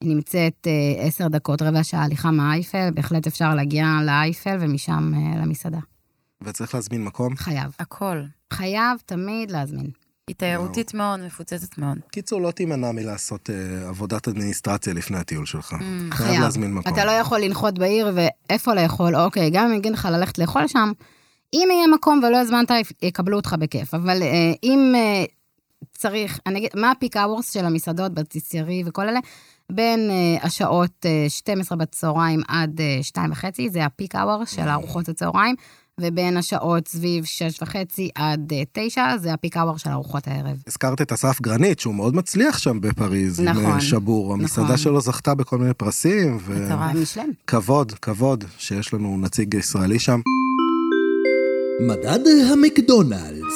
[0.00, 0.66] היא נמצאת
[0.98, 5.78] עשר דקות, רבע שעה הליכה מהאייפל, בהחלט אפשר להגיע לאייפל ומשם למסעדה.
[6.44, 7.36] וצריך להזמין מקום.
[7.36, 7.76] חייב.
[7.78, 8.22] הכל.
[8.52, 9.90] חייב תמיד להזמין.
[10.28, 11.98] היא תיירותית מאוד, מפוצצת מאוד.
[12.10, 15.72] קיצור, לא תימנע מלעשות אה, עבודת אדמיניסטרציה לפני הטיול שלך.
[15.72, 16.14] Mm.
[16.14, 16.92] חייב להזמין מקום.
[16.92, 20.92] אתה לא יכול לנחות בעיר ואיפה לאכול, אוקיי, גם אם יגיד לך ללכת לאכול שם,
[21.54, 22.70] אם יהיה מקום ולא הזמנת,
[23.02, 23.94] יקבלו אותך בכיף.
[23.94, 25.24] אבל אה, אם אה,
[25.94, 29.20] צריך, אני אגיד, מה הפיק אאוורס של המסעדות, בטיסיירי וכל אלה?
[29.72, 34.68] בין אה, השעות אה, 12 בצהריים עד אה, 2 וחצי, זה ה peak hours של
[34.68, 35.54] ארוחות הצהריים,
[36.00, 40.56] ובין השעות סביב 6 וחצי עד אה, 9, זה ה peak hours של ארוחות הערב.
[40.66, 44.32] הזכרת את אסף גרנית, שהוא מאוד מצליח שם בפריז, עם נכון, אה, שבור.
[44.32, 44.76] המסעדה נכון.
[44.76, 46.94] שלו זכתה בכל מיני פרסים, מטורף.
[47.02, 47.28] מושלם.
[47.44, 50.20] וכבוד, כבוד שיש לנו נציג ישראלי שם.
[51.88, 52.20] מדד
[52.52, 53.54] המקדונלדס.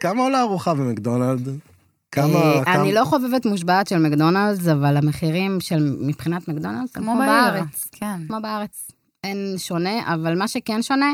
[0.00, 1.48] כמה עולה ארוחה במקדונלד?
[2.12, 2.24] כמה...
[2.26, 7.14] אה, כמה- אני לא חובבת מושבעת של מקדונלדס, אבל המחירים של מבחינת מקדונלדס כמו.
[7.18, 7.88] בארץ.
[7.92, 8.20] כן.
[8.28, 8.88] כמו בארץ.
[9.24, 11.12] אין שונה, אבל מה שכן שונה,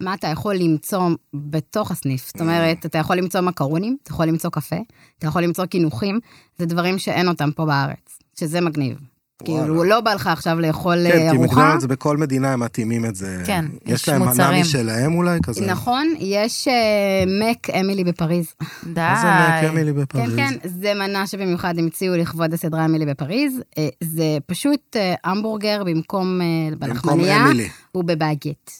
[0.00, 1.00] מה אתה יכול למצוא
[1.34, 2.26] בתוך הסניף.
[2.26, 4.76] זאת אומרת, אתה יכול למצוא מקרונים, אתה יכול למצוא קפה,
[5.18, 6.20] אתה יכול למצוא קינוחים,
[6.58, 8.98] זה דברים שאין אותם פה בארץ, שזה מגניב.
[9.44, 11.44] כאילו, לא בא לך עכשיו לאכול כן, אה, כי ארוחה.
[11.46, 13.42] מקדונלד זה בכל מדינה הם מתאימים את זה.
[13.46, 14.60] כן, יש יש להם מנה מוצרים.
[14.60, 15.66] משלהם אולי כזה?
[15.66, 18.46] נכון, יש אה, מק אמילי בפריז.
[18.84, 19.00] די.
[19.00, 20.36] מה זה מק אמילי כן, בפריז?
[20.36, 23.60] כן, זה מנה שבמיוחד המציאו לכבוד הסדרה אמילי בפריז.
[23.78, 27.68] אה, זה פשוט המבורגר במקום אה, במקום בלחמניה, אמילי.
[27.92, 28.70] הוא בבאגט.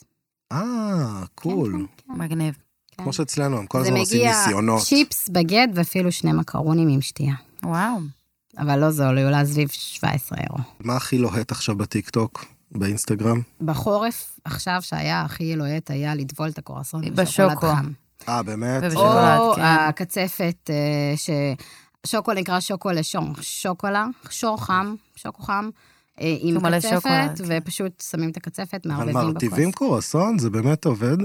[0.52, 1.72] אה, קול.
[1.72, 2.20] כן, כן.
[2.20, 2.54] מגניב.
[2.98, 4.82] כמו שאצלנו, הם כל זה הזמן עושים מגיע ניסיונות.
[4.82, 7.34] צ'יפס, בגט ואפילו שני מקרונים עם שתייה.
[7.64, 7.98] וואו.
[8.58, 10.58] אבל לא זול, היא עולה סביב 17 אירו.
[10.80, 13.40] מה הכי לוהט עכשיו בטיקטוק, באינסטגרם?
[13.60, 17.22] בחורף, עכשיו שהיה הכי לוהט, היה לטבול את הקורסון בשוקו.
[17.22, 17.90] בשוקולד חם.
[18.28, 18.82] אה, באמת?
[18.82, 19.38] ובשוקולד.
[19.38, 19.62] או כן.
[19.62, 21.30] הקצפת, אה, ש...
[22.06, 25.68] שוקו נקרא שוקו לשור, שוקולה, שור חם, שוקו חם,
[26.20, 27.44] אה, עם קצפת, כן.
[27.46, 29.88] ופשוט שמים את הקצפת, מערבבים מרטיבים בכוס.
[29.88, 30.38] קורסון?
[30.38, 31.16] זה באמת עובד?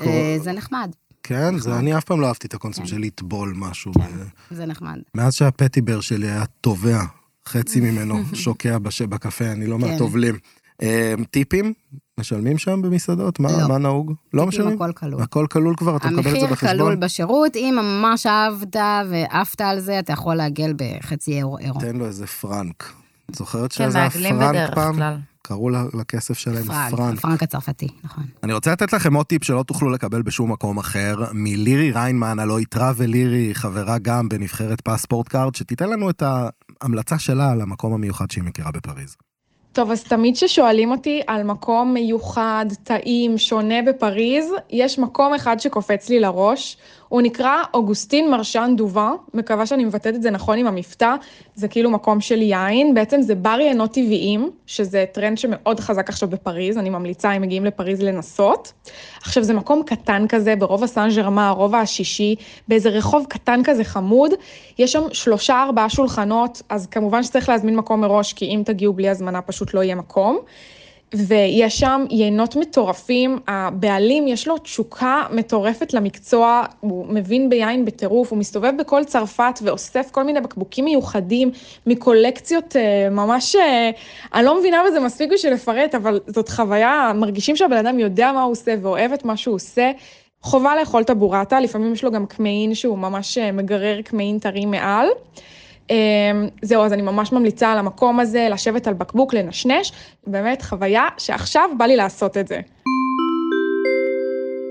[0.00, 0.90] אה, זה נחמד,
[1.22, 1.78] כן, זה.
[1.78, 2.86] אני אף פעם לא אהבתי את הקונספט.
[2.86, 3.92] של לטבול משהו.
[3.94, 4.24] כן.
[4.50, 4.98] זה נחמד.
[5.14, 7.00] מאז שהפתיבר שלי היה טובע,
[7.48, 9.90] חצי ממנו שוקע בש- בקפה, אני לא כן.
[9.90, 10.34] מהטובלים.
[10.82, 11.72] אה, טיפים?
[12.20, 13.40] משלמים שם במסעדות?
[13.40, 13.68] מה לא.
[13.68, 14.12] מה נהוג?
[14.34, 14.74] לא משלמים?
[14.82, 15.22] הכל כלול.
[15.22, 15.96] הכל כלול כבר?
[15.96, 16.76] אתה מקבל את זה המחיר בחשבון?
[16.76, 18.76] כלול בשירות, אם ממש אהבת
[19.10, 21.32] ועפת על זה, אתה יכול לעגל בחצי.
[21.36, 21.58] אירו.
[21.80, 22.92] תן לו איזה פרנק.
[23.36, 24.94] זוכרת כן, שזה היה מעגלים פרנק בדרך פעם?
[24.94, 25.16] כלל.
[25.42, 27.20] קראו לכסף שלהם פרנק, פרנק.
[27.20, 28.24] פרנק הצרפתי, נכון.
[28.42, 32.58] אני רוצה לתת לכם עוד טיפ שלא תוכלו לקבל בשום מקום אחר, מלירי ריינמן, הלוא
[32.58, 36.22] היא Travel לירי, חברה גם בנבחרת PassportCard, שתיתן לנו את
[36.80, 39.16] ההמלצה שלה על המקום המיוחד שהיא מכירה בפריז.
[39.72, 46.08] טוב, אז תמיד כששואלים אותי על מקום מיוחד, טעים, שונה בפריז, יש מקום אחד שקופץ
[46.08, 46.76] לי לראש,
[47.12, 51.14] הוא נקרא Augustin Marchand d'Vins, מקווה שאני מבטאת את זה נכון עם המבטא,
[51.54, 56.28] זה כאילו מקום של יין, בעצם זה בר יינות טבעיים, שזה טרנד שמאוד חזק עכשיו
[56.28, 58.72] בפריז, אני ממליצה אם מגיעים לפריז לנסות.
[59.22, 62.34] עכשיו זה מקום קטן כזה, ברובע סן ז'רמן, הרובע השישי,
[62.68, 64.30] באיזה רחוב קטן כזה חמוד,
[64.78, 69.08] יש שם שלושה ארבעה שולחנות, אז כמובן שצריך להזמין מקום מראש, כי אם תגיעו בלי
[69.08, 70.38] הזמנה פשוט לא יהיה מקום.
[71.14, 78.38] ויש שם יינות מטורפים, הבעלים יש לו תשוקה מטורפת למקצוע, הוא מבין ביין בטירוף, הוא
[78.38, 81.50] מסתובב בכל צרפת ואוסף כל מיני בקבוקים מיוחדים
[81.86, 83.90] מקולקציות אה, ממש, אה,
[84.34, 88.42] אני לא מבינה בזה מספיק בשביל לפרט, אבל זאת חוויה, מרגישים שהבן אדם יודע מה
[88.42, 89.90] הוא עושה ואוהב את מה שהוא עושה.
[90.42, 94.66] חובה לאכול את הבורטה, לפעמים יש לו גם קמעין שהוא ממש אה, מגרר קמעין טרי
[94.66, 95.06] מעל.
[95.90, 95.96] אמ,
[96.62, 99.92] זהו, אז אני ממש ממליצה על המקום הזה, לשבת על בקבוק, לנשנש,
[100.26, 102.60] באמת חוויה שעכשיו בא לי לעשות את זה.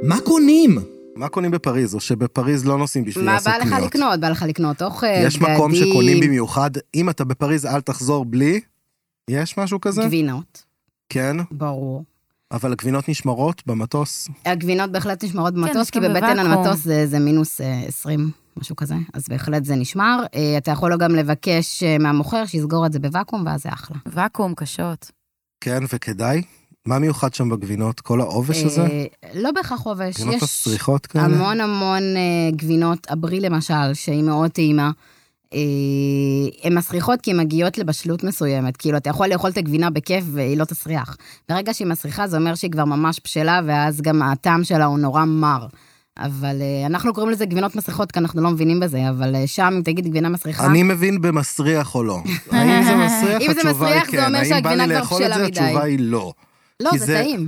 [0.03, 0.77] מה קונים?
[1.15, 3.83] מה קונים בפריז, או שבפריז לא נוסעים בשביל מה לעשות בא לך קניות?
[3.83, 4.19] לקנות?
[4.19, 8.61] בא לך לקנות אוכל, יש מקום בגדים, שקונים במיוחד, אם אתה בפריז אל תחזור בלי,
[9.29, 10.01] יש משהו כזה?
[10.01, 10.63] גבינות,
[11.09, 12.03] כן, ברור.
[12.51, 14.29] אבל הגבינות נשמרות במטוס.
[14.45, 16.51] הגבינות בהחלט נשמרות במטוס, יש כי בבטן בוואקום.
[16.51, 20.23] המטוס זה, זה מינוס אה, 20, משהו כזה, אז בהחלט זה נשמר.
[20.35, 23.97] אה, אתה יכול גם לבקש אה, מהמוכר שיסגור את זה בוואקום, ואז זה אחלה.
[24.05, 25.11] ואקום, קשות.
[25.61, 26.41] כן, וכדאי.
[26.85, 27.99] מה מיוחד שם בגבינות?
[27.99, 28.81] כל העובש הזה?
[28.81, 31.23] אה, לא בהכרח עובש, גבינות יש מסריחות כאלה?
[31.25, 34.91] המון המון אה, גבינות, הברי למשל, שהיא מאוד טעימה.
[35.53, 35.59] אה,
[36.63, 40.57] הן מסריחות כי הן מגיעות לבשלות מסוימת, כאילו אתה יכול לאכול את הגבינה בכיף והיא
[40.57, 41.17] לא תסריח.
[41.49, 45.25] ברגע שהיא מסריחה זה אומר שהיא כבר ממש בשלה, ואז גם הטעם שלה הוא נורא
[45.25, 45.67] מר.
[46.19, 49.73] אבל אה, אנחנו קוראים לזה גבינות מסריחות כי אנחנו לא מבינים בזה, אבל אה, שם
[49.77, 52.17] אם תגיד גבינה מסריחה, אני מבין במסריח או לא.
[52.51, 53.41] האם זה מסריח?
[53.41, 54.25] אם זה מסריח, זה כן.
[54.25, 55.47] אומר האם שהגבינה בא לי כבר לאכול את בשלה זה?
[55.47, 55.59] מדי.
[55.61, 56.33] התשובה היא לא.
[56.79, 57.47] לא, זה זה- טעים.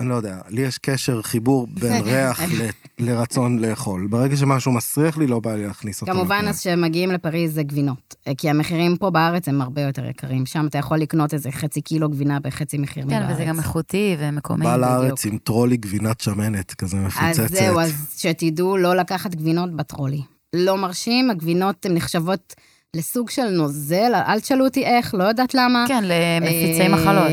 [0.00, 2.40] אני לא יודע, לי יש קשר, חיבור בין ריח
[2.98, 4.06] לרצון לאכול.
[4.06, 6.12] ברגע שמשהו מסריח לי, לא בא לי להכניס אותו.
[6.12, 6.44] כמובן.
[6.48, 8.14] אז כשמגיעים לפריז זה גבינות.
[8.28, 10.46] אה, כי המחירים פה בארץ הם הרבה יותר יקרים.
[10.46, 13.34] שם אתה יכול לקנות איזה חצי קילו גבינה בחצי מחיר כן, מבארץ.
[13.34, 14.64] וזה גם איכותי ומקומי.
[14.64, 14.76] בא.
[14.76, 17.54] לארץ עם טרולי גבינת שמנת, כזה אז מפוצצת.
[17.54, 20.22] זהו, אז שתדעו לא לקחת גבינות בטרולי.
[20.52, 22.54] לא מרשים, הגבינות הן נחשבות
[22.96, 25.84] לסוג של נוזל, אל תשאלו אותי איך, לא יודעת למה.
[25.88, 27.32] כן, למפיצי אה, מחלות.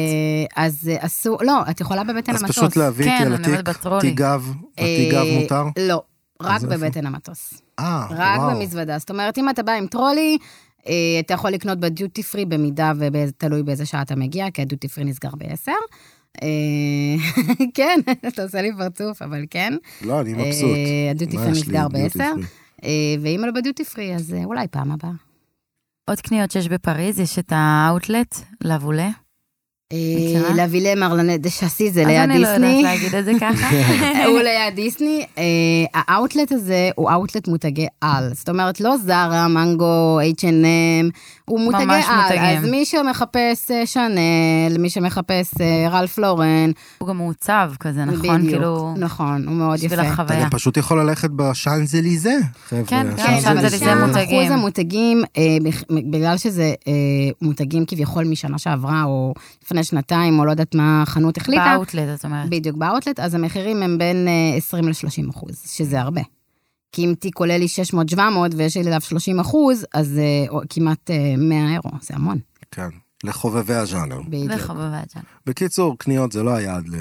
[0.56, 2.58] אז אה, אסור, לא, את יכולה בבטן אז המטוס.
[2.58, 4.10] פשוט להביא כן, התיק, בטרולי.
[4.10, 5.64] תיגב, אה, התיגב מותר?
[5.80, 6.01] לא,
[6.41, 6.66] רק אז?
[6.66, 7.53] בבטן המטוס.
[7.80, 8.56] אה, רק וואו.
[8.56, 8.97] במזוודה.
[8.97, 10.38] זאת אומרת, אם אתה בא עם טרולי,
[10.88, 15.03] אה, אתה יכול לקנות בדיוטי פרי במידה ותלוי באיזה שעה אתה מגיע, כי הדיוטי פרי
[15.03, 15.72] נסגר ב-10.
[17.78, 19.74] כן, אתה עושה לי פרצוף, אבל כן.
[20.01, 20.70] לא, אני מבסוט.
[20.70, 22.24] אה, הדיוטי פרי נסגר עם דיוטי ב-10.
[22.24, 22.43] פרי?
[22.84, 25.25] אה, ואם לא בדיוטי פרי, אז אה, אולי פעם הבאה.
[26.10, 29.25] עוד קניות שיש בפריז, יש את האאוטלט, לבולה.
[29.94, 30.54] מכירה?
[30.56, 32.84] להביא מרלנה דה שאסי, זה אז ליד אני לא יודעת דיסני.
[32.84, 33.70] להגיד את זה ככה.
[34.30, 35.26] הוא ליד דיסני.
[35.38, 35.44] אה,
[35.94, 38.32] האאוטלט הזה הוא אאוטלט מותגי על.
[38.34, 41.12] זאת אומרת, לא זרה, מנגו, H&M,
[41.46, 42.38] הוא מותגי על.
[42.40, 48.38] אז מי שמחפש אה, שאנל, מי שמחפש אה, רלף לורן, הוא גם מעוצב כזה, נכון?
[48.38, 49.96] בדיוק, כאילו, נכון, הוא מאוד יפה.
[49.96, 50.42] אתה.
[50.42, 52.34] גם פשוט יכול ללכת בשאנזליזה,
[52.68, 52.84] חבר'ה.
[52.88, 54.40] כן, כן, כן, שאנזליזה מותגים.
[54.40, 55.58] אחוז המותגים, אה,
[56.12, 56.94] בגלל שזה אה,
[57.42, 59.34] מותגים כביכול משנה שעברה, או
[59.76, 62.50] לפני שנתיים, או לא יודעת מה החנות החליטה, באאוטלט, את אומרת.
[62.50, 66.22] בדיוק, באאוטלט, אז המחירים הם בין אה, 20 ל-30 אחוז, שזה הרבה.
[66.92, 67.66] כי אם תיק עולה לי
[68.16, 68.20] 600-700
[68.56, 72.40] ויש לי עליו 30 אחוז, אז אה, כמעט אה, 100 אירו, זה המון.
[72.72, 72.90] כן,
[73.26, 74.22] לחובבי הז'אנר.
[74.28, 74.52] בדיוק.
[74.56, 75.22] וחבבה ג'אן.
[75.46, 76.96] בקיצור, קניות זה לא היעד ל...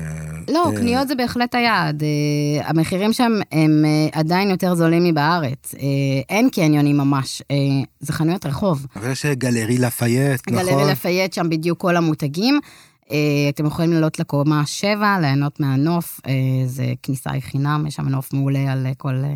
[0.53, 2.03] לא, אה, קניות זה בהחלט היעד.
[2.03, 5.75] אה, המחירים שם הם אה, עדיין יותר זולים מבארץ.
[5.75, 5.81] אה,
[6.29, 7.57] אין קניונים ממש, אה,
[8.01, 8.87] זה חנויות רחוב.
[8.97, 10.67] אבל יש גלרי לפייט, נכון?
[10.67, 12.61] גלרי לפייט שם בדיוק כל המותגים.
[13.11, 16.33] אה, אתם יכולים לעלות לקומה 7, ליהנות מהנוף, אה,
[16.67, 19.35] זה כניסה היא חינם, יש שם נוף מעולה על אה, כל אה,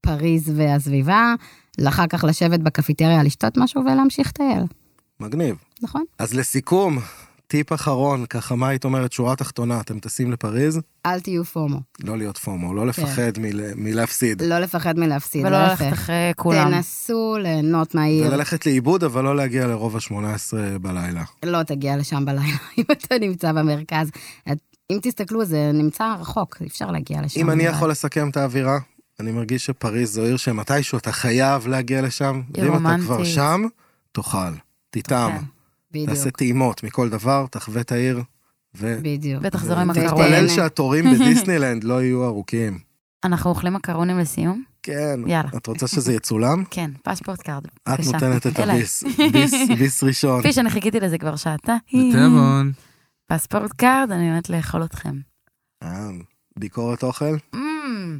[0.00, 1.34] פריז והסביבה.
[1.78, 4.62] לאחר כך לשבת בקפיטריה, לשתות משהו ולהמשיך לטייל,
[5.20, 5.56] מגניב.
[5.82, 6.04] נכון?
[6.18, 6.98] אז לסיכום,
[7.46, 12.18] טיפ אחרון, ככה מה היית אומרת, שורה תחתונה, אתם טסים לפריז, אל תהיו פומו, לא
[12.18, 14.42] להיות פומו, לא לפחד מל- מלהפסיד.
[14.42, 15.92] לא לפחד מלהפסיד, ולא ללכת.
[15.92, 16.70] אחרי כולם.
[16.70, 18.26] תנסו ליהנות מהעיר.
[18.26, 20.14] וללכת לאיבוד, אבל לא להגיע לרוב ה-18
[20.80, 21.24] בלילה.
[21.44, 24.10] לא תגיע לשם בלילה, אם אתה נמצא במרכז.
[24.52, 24.58] את-
[24.92, 27.40] אם תסתכלו, זה נמצא רחוק, אי אפשר להגיע לשם.
[27.40, 27.62] אם אני.
[27.64, 28.78] יכול לסכם את האווירה,
[29.20, 32.96] אני מרגיש שפריז זו עיר שמתישהו אתה חייב להגיע לשם, ואם אתה.
[33.04, 33.62] כבר שם,
[34.12, 34.38] תאכל,
[34.90, 35.32] תטעם,
[36.04, 36.10] כן.
[36.10, 38.22] תעשה בדיוק, טעימות מכל דבר, תחווה את העיר,
[38.76, 38.98] ו...
[39.02, 39.42] בדיוק.
[39.44, 40.06] ותחזור עם ותהנה.
[40.06, 40.32] מקרונים.
[40.32, 42.78] תתפלל שהתורים בדיסנילנד לא יהיו ארוכים.
[43.24, 44.62] אנחנו אוכלים מקרונים לסיום?
[44.82, 45.20] כן.
[45.26, 45.48] יאללה.
[45.56, 46.64] את רוצה שזה יצולם?
[46.70, 47.64] כן, PassportCard.
[47.66, 48.00] את.
[48.00, 48.58] נותנת את.
[48.58, 50.40] הביס, ביס, ביס ראשון.
[50.40, 51.76] כפי שאני חיכיתי לזה כבר שעתה.
[51.88, 52.72] בתיאבון.
[53.26, 55.16] PassportCard, אני באמת לאכול אתכם.
[55.82, 56.08] אה,
[56.58, 57.36] ביקורת אוכל?
[57.54, 58.18] אמ,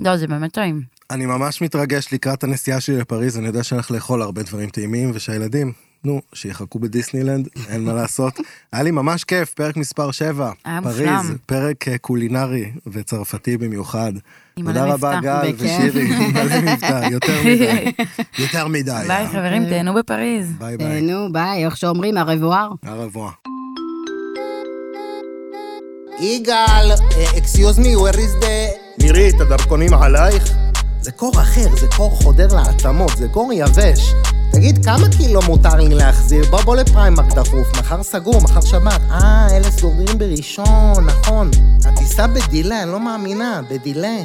[0.00, 0.82] לא, זה באמת טעים.
[1.10, 5.10] אני ממש מתרגש לקראת הנסיעה שלי לפריז, אני יודע שאני הולך לאכול הרבה דברים טעימים,
[5.14, 5.72] ושהילדים,
[6.04, 8.40] נו, שיחכו בדיסנילנד, אין מה לעשות.
[8.72, 11.36] היה לי ממש כיף, פרק מספר 7, היה פריז, מושלם.
[11.46, 14.12] פרק אה, קולינרי וצרפתי במיוחד.
[14.54, 15.20] תודה רבה.
[15.22, 15.52] גל.
[15.58, 17.92] ושירי, מלא מבטא, יותר מדי,
[18.38, 19.04] יותר מדי.
[19.06, 20.52] ביי חברים, תהנו בפריז.
[20.58, 20.86] ביי ביי.
[20.86, 22.68] אה, נו, ביי, איך שאומרים, au revoir.
[22.82, 23.30] Au revoir.
[26.20, 26.90] יגאל,
[27.38, 29.02] excuse me, where is the...
[29.02, 30.52] מירי, את הדרכונים עלייך?
[31.00, 34.12] זה קור אחר, זה קור חודר לעצמות, זה קור יבש.
[34.52, 36.44] תגיד, כמה קילו מותר לי להחזיר?
[36.50, 39.00] בוא בוא לפריימק דחוף, מחר סגור, מחר שבת.
[39.10, 41.50] אה, אלה סוגרים בראשון, נכון.
[41.84, 44.16] הטיסה בדילה, אני לא מאמינה, בדילה.